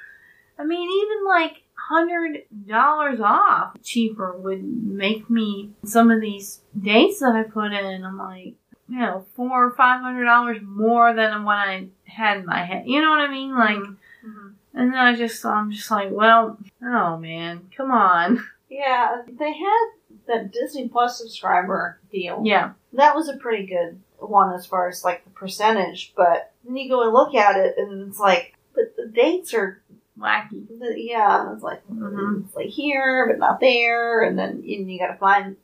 [0.58, 7.20] I mean, even like hundred dollars off cheaper would make me some of these dates
[7.20, 8.04] that I put in.
[8.04, 8.54] I'm like,
[8.88, 12.84] you know, four or five hundred dollars more than what I had in my head.
[12.86, 13.56] You know what I mean?
[13.56, 13.78] Like,
[14.26, 14.48] Mm-hmm.
[14.74, 18.44] and then I just, I'm just like, well, oh man, come on.
[18.72, 19.86] Yeah, they had
[20.28, 22.40] that Disney Plus subscriber deal.
[22.44, 26.76] Yeah, That was a pretty good one as far as like the percentage, but then
[26.76, 29.82] you go and look at it and it's like, but the dates are,
[30.16, 30.68] wacky.
[30.78, 32.44] the, yeah, it's like, Mhm.
[32.46, 35.56] it's like here, but not there, and then you, you gotta find,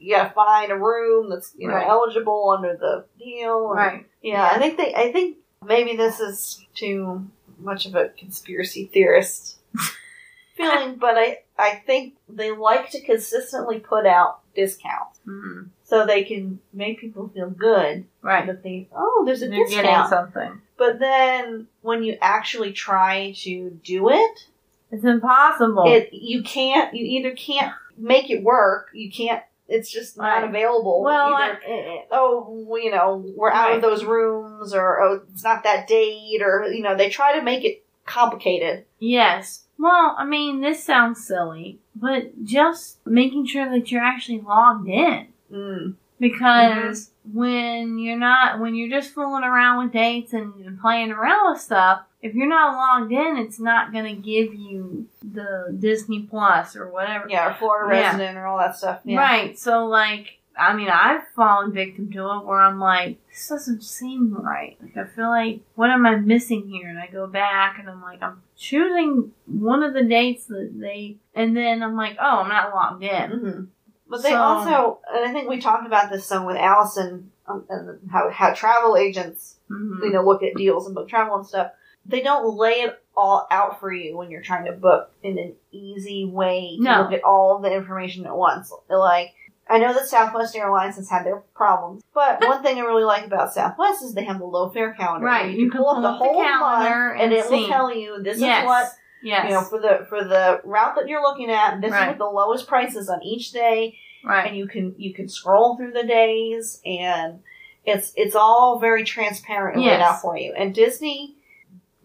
[0.00, 1.86] you gotta find a room that's, you know, Right.
[1.86, 3.68] eligible under the deal.
[3.70, 4.06] and- Right.
[4.22, 7.26] Yeah, I think they, I think maybe this is too
[7.58, 9.58] much of a conspiracy theorist
[10.56, 15.68] feeling, but I, I think they like to consistently put out discounts Mhm.
[15.84, 18.46] so they can make people feel good Right.
[18.46, 20.08] that they, oh, there's a They're getting discount.
[20.08, 20.60] something.
[20.76, 24.46] But then when you actually try to do it,
[24.90, 25.84] It's impossible.
[25.86, 26.94] it you can't.
[26.94, 28.88] You either can't make it work.
[28.94, 29.42] You can't.
[29.70, 30.48] It's just not Right.
[30.48, 31.02] available.
[31.02, 35.86] well, I, oh, you know, we're out of those rooms, or oh, it's not that
[35.86, 38.84] date, or you know, they try to make it complicated.
[38.98, 39.64] Yes.
[39.78, 45.28] Well, I mean, this sounds silly, but just making sure that you're actually logged in.
[45.50, 45.94] Mm.
[46.18, 51.52] Because when you're not, when you're just fooling around with dates and, and playing around
[51.52, 56.22] with stuff, if you're not logged in, it's not going to give you the Disney
[56.22, 57.26] Plus or whatever.
[57.28, 58.06] Yeah, or Florida Yeah.
[58.08, 59.00] resident, or all that stuff.
[59.04, 59.18] Yeah.
[59.18, 59.58] Right.
[59.58, 64.34] So, like, I mean, I've fallen victim to it where I'm like, this doesn't seem
[64.34, 64.76] right.
[64.82, 66.88] Like, I feel like, what am I missing here?
[66.88, 71.16] And I go back and I'm like, I'm choosing one of the dates that they,
[71.34, 73.30] and then I'm like, oh, I'm not logged in.
[73.30, 73.60] hmm
[74.08, 77.64] But they So- also, and I think we talked about this some with Allison, um,
[77.70, 80.02] and how how travel agents Mhm.
[80.02, 81.70] you know, look at deals and book travel and stuff.
[82.06, 85.54] They don't lay it all out for you when you're trying to book in an
[85.70, 87.02] easy way to No.
[87.02, 88.72] look at all the information at once.
[88.88, 89.34] Like,
[89.68, 93.24] I know that Southwest Airlines has had their problems, but one thing I really like
[93.26, 95.26] about Southwest is they have the low fare calendar.
[95.26, 98.38] Right, You, can pull up the whole calendar and, and it will tell you this
[98.40, 98.62] yes.
[98.62, 98.86] is what
[99.22, 99.44] Yes.
[99.44, 101.80] you know for the for the route that you're looking at.
[101.82, 102.04] This Right.
[102.04, 104.46] is what the lowest prices on each day right.
[104.48, 107.40] and you can you can scroll through the days and
[107.84, 111.36] it's it's all very transparent and laid out for you and disney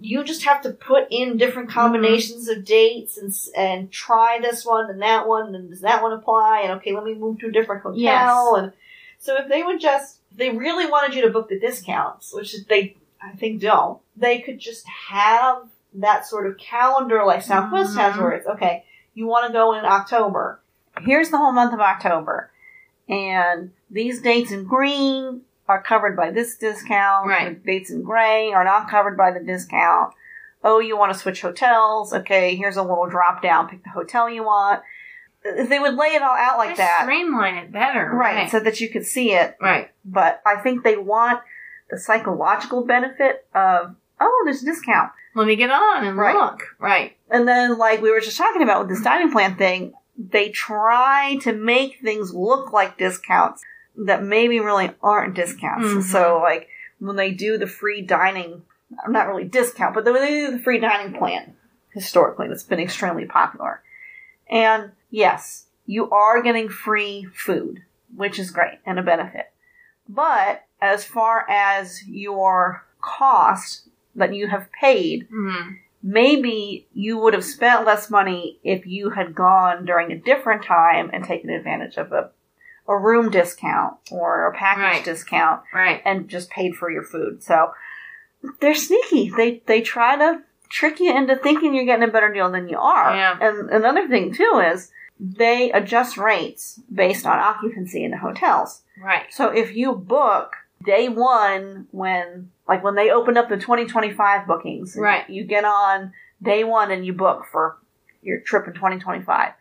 [0.05, 1.79] you just have to put in different Mm-hmm.
[1.79, 6.13] combinations of dates and and try this one and that one and does that one
[6.13, 8.53] apply and okay let me move to a different hotel Yes.
[8.63, 8.73] and
[9.19, 12.55] so if they would just if they really wanted you to book the discounts which
[12.67, 18.13] they i think don't they could just have that sort of calendar like southwest has
[18.15, 18.21] Mhm.
[18.21, 18.83] where it's okay
[19.13, 20.59] you want to go in october
[21.01, 22.49] here's the whole month of October.
[23.09, 27.27] And these dates in green are covered by this discount.
[27.27, 27.63] Right.
[27.65, 30.13] Dates in gray are not covered by the discount.
[30.63, 32.13] Oh, you want to switch hotels?
[32.13, 33.69] Okay, here's a little drop down.
[33.69, 34.81] Pick the hotel you want.
[35.43, 37.01] They would lay it all out like Just that.
[37.03, 38.09] Streamline it better.
[38.11, 39.55] Right, so that you could see it.
[39.61, 39.91] right.
[40.03, 41.39] But I think they want
[41.91, 45.11] the psychological benefit of, oh, there's a discount.
[45.35, 46.35] Let me get on and Right.
[46.35, 46.63] look.
[46.79, 47.15] Right.
[47.29, 51.37] And then, like we were just talking about with this dining plan thing, they try
[51.41, 53.61] to make things look like discounts
[53.97, 55.87] that maybe really aren't discounts.
[55.87, 56.03] Mhm.
[56.03, 56.67] So, like
[56.99, 58.63] when they do the free dining,
[59.03, 61.55] I'm not really discount, but when they do the free dining plan
[61.93, 63.81] historically, that's been extremely popular.
[64.49, 67.83] And yes, you are getting free food,
[68.15, 69.51] which is great and a benefit.
[70.07, 75.75] But as far as your cost that you have paid, hmm
[76.07, 81.09] maybe you would have spent less money if you had gone during a different time
[81.11, 82.29] and taken advantage of a,
[82.87, 85.03] a room discount or a package Right.
[85.03, 86.01] discount Right.
[86.05, 87.41] and just paid for your food.
[87.43, 87.71] So
[88.59, 89.31] they're sneaky.
[89.35, 92.77] They they try to trick you into thinking you're getting a better deal than you
[92.77, 93.15] are.
[93.15, 93.37] Yeah.
[93.39, 98.81] And another thing too is they adjust rates based on occupancy in the hotels.
[99.01, 99.23] Right.
[99.31, 104.95] So if you book day one when like when they open up the 2025 bookings,
[104.99, 105.27] Right.
[105.29, 107.77] You get on day one and you book for
[108.21, 109.53] your trip in 2025.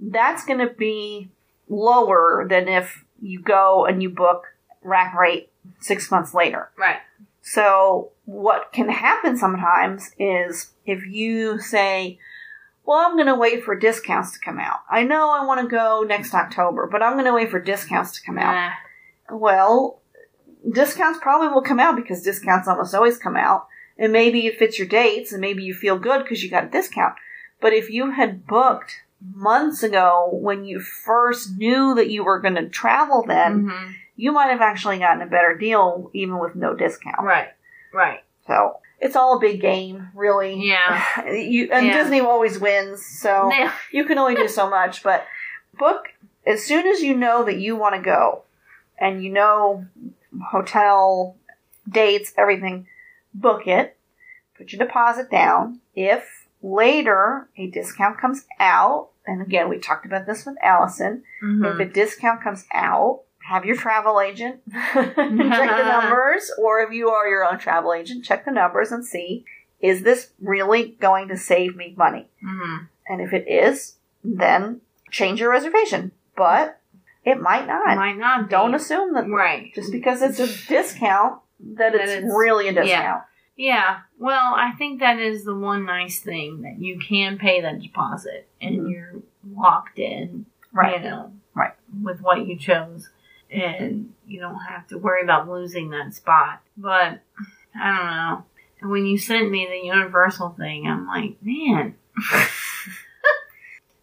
[0.00, 1.30] That's going to be
[1.68, 4.44] lower than if you go and you book
[4.82, 5.50] rack rate
[5.80, 6.70] six months later.
[6.78, 6.98] Right.
[7.42, 12.18] So what can happen sometimes is if you say,
[12.86, 14.80] well, I'm going to wait for discounts to come out.
[14.90, 18.12] I know I want to go next October, but I'm going to wait for discounts
[18.12, 18.52] to come out.
[18.52, 19.36] Nah.
[19.36, 20.00] Well,
[20.70, 23.66] discounts probably will come out because discounts almost always come out.
[23.96, 26.68] And maybe it fits your dates and maybe you feel good because you got a
[26.68, 27.14] discount.
[27.60, 29.02] But if you had booked
[29.32, 33.94] months ago when you first knew that you were going to travel then, Mhm.
[34.16, 37.22] you might have actually gotten a better deal even with no discount.
[37.22, 37.48] Right.
[37.92, 38.22] Right.
[38.46, 40.54] So it's all a big game, really.
[40.68, 41.02] Yeah.
[41.26, 42.02] You and Yeah.
[42.02, 43.72] Disney always wins, so Yeah.
[43.90, 45.02] you can only do so much.
[45.02, 45.26] But
[45.78, 46.08] book
[46.46, 48.42] as soon as you know that you want to go,
[48.98, 49.86] and you know
[50.50, 51.36] hotel
[51.88, 52.86] dates, everything.
[53.32, 53.96] Book it.
[54.56, 55.80] Put your deposit down.
[55.96, 61.72] If later a discount comes out, and again we talked about this with Allison, Mhm.
[61.74, 65.22] if a discount comes out, have your travel agent check the
[66.00, 69.44] numbers, or if you are your own travel agent, check the numbers and see
[69.80, 72.26] is this really going to save me money?
[72.42, 72.88] Mhm.
[73.06, 76.12] And if it is, then change your reservation.
[76.36, 76.80] But
[77.22, 77.92] it might not.
[77.92, 78.44] It Might not.
[78.48, 78.50] Be.
[78.50, 79.72] Don't assume that Right.
[79.74, 82.88] just because it's a discount that That it's, it's- really a discount.
[82.88, 83.20] Yeah.
[83.56, 88.48] Well, I think that is the one nice thing that you can pay that deposit
[88.60, 88.90] and Mhm.
[88.90, 89.12] you're
[89.54, 90.46] locked in.
[90.72, 91.02] Right.
[91.02, 91.32] You know.
[91.54, 91.74] Right.
[92.02, 93.10] With what you chose.
[93.50, 96.60] And you don't have to worry about losing that spot.
[96.76, 97.20] But
[97.78, 98.44] I don't know.
[98.80, 101.94] And when you sent me the universal thing, I'm like, man.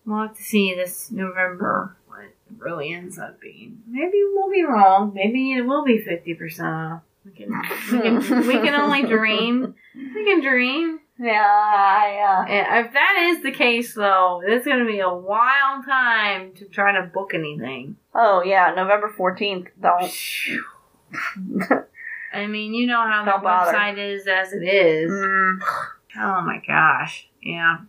[0.05, 3.81] we'll have to see this November what it really ends up being.
[3.87, 5.13] Maybe we'll be wrong.
[5.13, 7.01] Maybe it will be fifty percent off.
[7.25, 7.49] We can,
[7.91, 9.75] we can we can only dream.
[9.95, 10.99] We can dream.
[11.19, 16.53] Yeah, uh, if that is the case, though, it's going to be a wild time
[16.55, 17.97] to try to book anything.
[18.15, 20.11] oh yeah, November 14th, don't.
[22.33, 23.71] I mean, you know how the Don't bother.
[23.73, 25.11] website is as it is.
[25.11, 25.59] Mm,
[26.17, 27.27] Oh my gosh.
[27.43, 27.79] Yeah.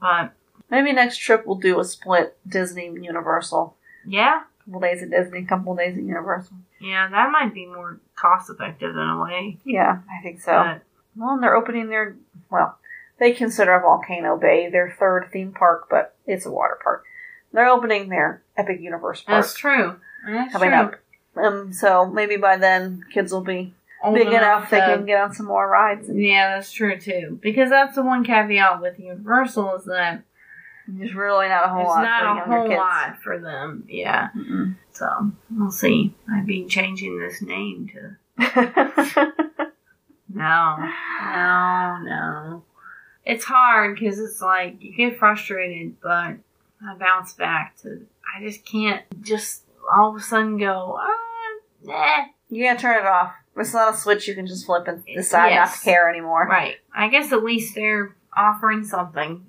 [0.00, 0.32] But,
[0.70, 3.76] maybe next trip we'll do a split Disney Universal.
[4.06, 4.42] yeah.
[4.64, 6.56] couple days at Disney, couple days at Universal.
[6.80, 9.58] Yeah, that might be more cost effective in a way.
[9.64, 10.52] Yeah, I think so.
[10.52, 10.82] But,
[11.16, 12.16] Well, and they're opening their
[12.50, 12.78] well,
[13.18, 17.04] they consider Volcano Bay their third theme park, but it's a water park.
[17.52, 19.96] They're opening their Epic Universe park that's true.
[20.26, 20.78] That's coming true.
[20.78, 20.94] up.
[21.36, 25.34] Um, so maybe by then kids will be Old big enough they can get on
[25.34, 26.08] some more rides.
[26.10, 27.38] Yeah, that's true too.
[27.42, 30.22] Because that's the one caveat with Universal is that
[30.88, 32.78] there's really not a whole lot not for a younger whole kids.
[32.78, 33.84] lot for them.
[33.88, 34.28] Yeah.
[34.36, 34.76] Mm-mm.
[35.00, 36.14] So we'll see.
[36.30, 38.16] I've been changing this name to
[40.28, 42.64] no, no, no.
[43.24, 46.34] It's hard because it's like you get frustrated, but
[46.86, 48.06] I bounce back to.
[48.36, 50.98] I just can't just all of a sudden go.
[51.00, 52.24] Ah, nah.
[52.50, 53.32] you gotta turn it off.
[53.56, 56.46] It's not a switch you can just flip and decide not to care anymore.
[56.46, 56.76] Right.
[56.94, 59.46] I guess at least they're offering something.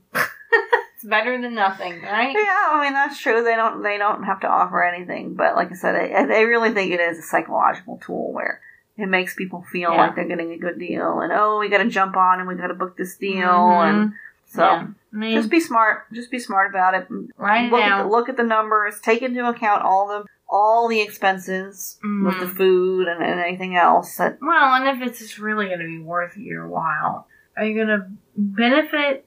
[1.01, 2.33] It's better than nothing, right?
[2.35, 3.43] Yeah, I mean that's true.
[3.43, 6.71] They don't they don't have to offer anything, but like I said, I, I really
[6.71, 8.61] think it is a psychological tool where
[8.97, 9.97] it makes people feel Yeah.
[9.97, 12.55] like they're getting a good deal, and oh, we got to jump on and we
[12.55, 13.89] got to book this deal, Mhm.
[13.89, 14.13] and
[14.45, 14.87] so Yeah.
[15.13, 16.11] I mean, just be smart.
[16.13, 17.07] Just be smart about it.
[17.37, 17.99] right look now.
[17.99, 18.99] at the, look at the numbers.
[19.01, 22.57] Take into account all the all the expenses with the Mhm.
[22.57, 24.17] food and, and anything else.
[24.17, 27.25] That Well, and if it's just really going to be worth your while,
[27.55, 29.25] are you going to benefit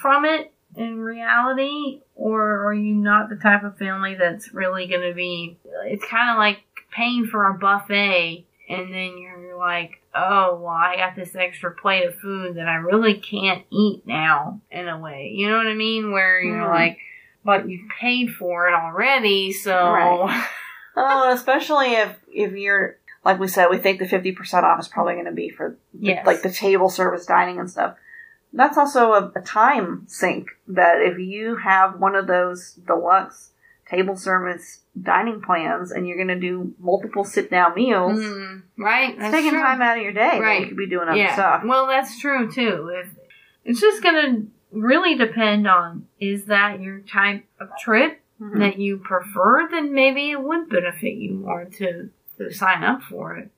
[0.00, 5.08] from it in reality, or are you not the type of family that's really going
[5.08, 5.58] to be?
[5.86, 6.58] It's kind of like
[6.90, 12.06] paying for a buffet, and then you're like, oh, well, I got this extra plate
[12.06, 15.32] of food that I really can't eat now, in a way.
[15.34, 16.12] You know what I mean?
[16.12, 16.70] Where you're Mhm.
[16.70, 16.98] like,
[17.44, 19.74] but you've paid for it already, so.
[19.92, 20.46] Right.
[20.96, 24.88] oh, especially if if you're like we said, we think the fifty percent off is
[24.88, 26.26] probably going to be for Yes.
[26.26, 27.96] like the table service dining and stuff.
[28.56, 33.50] That's also a, a time sink that if you have one of those deluxe
[33.90, 39.10] table service dining plans and you're going to do multiple sit down meals, Mm, right?
[39.10, 39.60] it's That's taking true.
[39.60, 40.38] time out of your day.
[40.40, 40.60] Right.
[40.62, 41.62] You could be doing other stuff.
[41.64, 42.90] Well, that's true too.
[43.64, 44.42] It's just gonna
[44.72, 48.58] really depend on is that your type of trip Mhm.
[48.58, 53.36] that you prefer, then maybe it would benefit you more to to sign up for
[53.36, 53.50] it.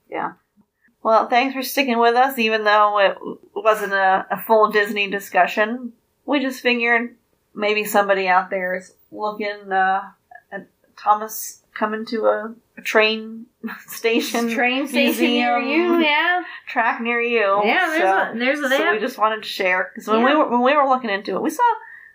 [1.07, 3.17] Well, thanks for sticking with us, even though it
[3.55, 5.93] wasn't a, a full Disney discussion.
[6.25, 7.15] We just figured
[7.55, 10.03] maybe somebody out there is looking uh,
[10.51, 10.67] at
[10.99, 13.47] Thomas coming to a, a train
[13.87, 17.61] station, Train station near you, yeah, track near you.
[17.65, 17.87] yeah.
[17.87, 20.51] There's so, a there's a so we just wanted to share because when we were
[20.51, 21.63] when we were looking into it, we saw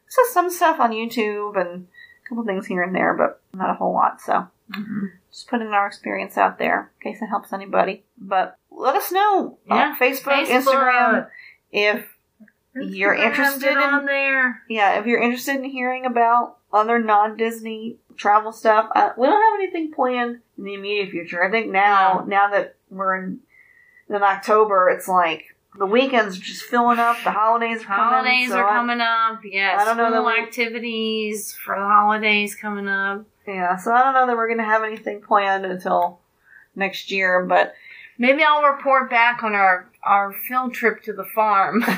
[0.04, 1.88] we saw some stuff on YouTube and
[2.26, 4.20] a couple things here and there, but not a whole lot.
[4.20, 5.12] So Mhm.
[5.32, 8.04] just putting our experience out there in case it helps anybody.
[8.18, 10.64] But let us know Yeah, on Facebook, Facebook.
[10.64, 11.28] Instagram,
[11.72, 12.08] if
[12.74, 14.64] You're interested in- on there.
[14.70, 18.90] yeah, if you're interested in hearing about other non-Disney travel stuff.
[18.96, 21.44] Uh, we don't have anything planned in the immediate future.
[21.44, 23.40] I think now, now that we're in
[24.10, 27.18] in October, it's like the weekends are just filling up.
[27.24, 28.04] The holidays are coming.
[28.14, 29.40] Holidays so are I- coming up.
[29.44, 33.26] Yes, I don't know school activities for the holidays coming up.
[33.48, 36.20] Yeah, so I don't know that we're gonna have anything planned until
[36.76, 37.74] next year, but
[38.18, 41.84] Maybe I'll report back on our our field trip to the farm.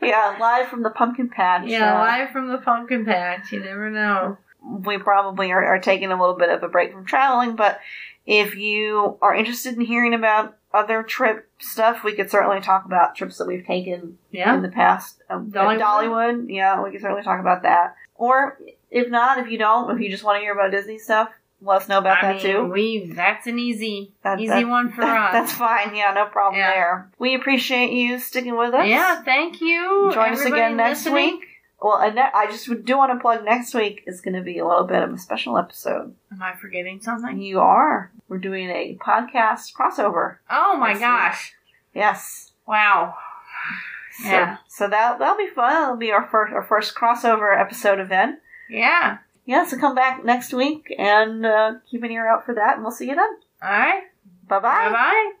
[0.00, 1.66] Yeah, live from the pumpkin patch.
[1.66, 3.52] yeah, Uh, live from the pumpkin patch.
[3.52, 4.38] You never know.
[4.62, 7.80] we probably are, are taking a little bit of a break from traveling, but
[8.26, 13.16] if you are interested in hearing about other trip stuff, we could certainly talk about
[13.16, 14.54] trips that we've taken Yeah.
[14.54, 15.20] in the past.
[15.28, 15.80] Um, Dollywood?
[15.80, 17.94] Dollywood, yeah, we could certainly talk about that.
[18.14, 18.58] Or
[18.90, 21.30] if not, if you don't, if you just want to hear about Disney stuff,
[21.60, 22.64] let us know about I that mean, too.
[22.66, 25.32] we that's an easy That- easy that- one for us.
[25.32, 25.94] That's fine.
[25.96, 26.70] Yeah, no problem Yeah.
[26.72, 27.10] there.
[27.18, 28.86] We appreciate you sticking with us.
[28.86, 30.10] yeah, thank you.
[30.12, 31.38] Join us again next listening.
[31.38, 31.44] week.
[31.80, 34.66] Well, and I just do want to plug next week is going to be a
[34.66, 36.12] little bit of a special episode.
[36.32, 37.40] Am I forgetting something?
[37.40, 38.10] You are.
[38.28, 40.38] We're doing a podcast crossover.
[40.50, 41.06] Oh my Next week.
[41.08, 41.54] gosh!
[41.94, 42.52] Yes.
[42.66, 43.14] Wow.
[44.22, 44.56] So, Yeah.
[44.66, 45.82] So that that'll be fun.
[45.84, 48.40] It'll be our first our first crossover episode event.
[48.68, 49.18] Yeah.
[49.46, 49.64] Yeah.
[49.66, 52.92] So come back next week and uh, keep an ear out for that, and we'll
[52.92, 53.30] see you then.
[53.62, 54.02] All right.
[54.46, 54.92] Bye Bye bye.
[54.92, 55.32] bye.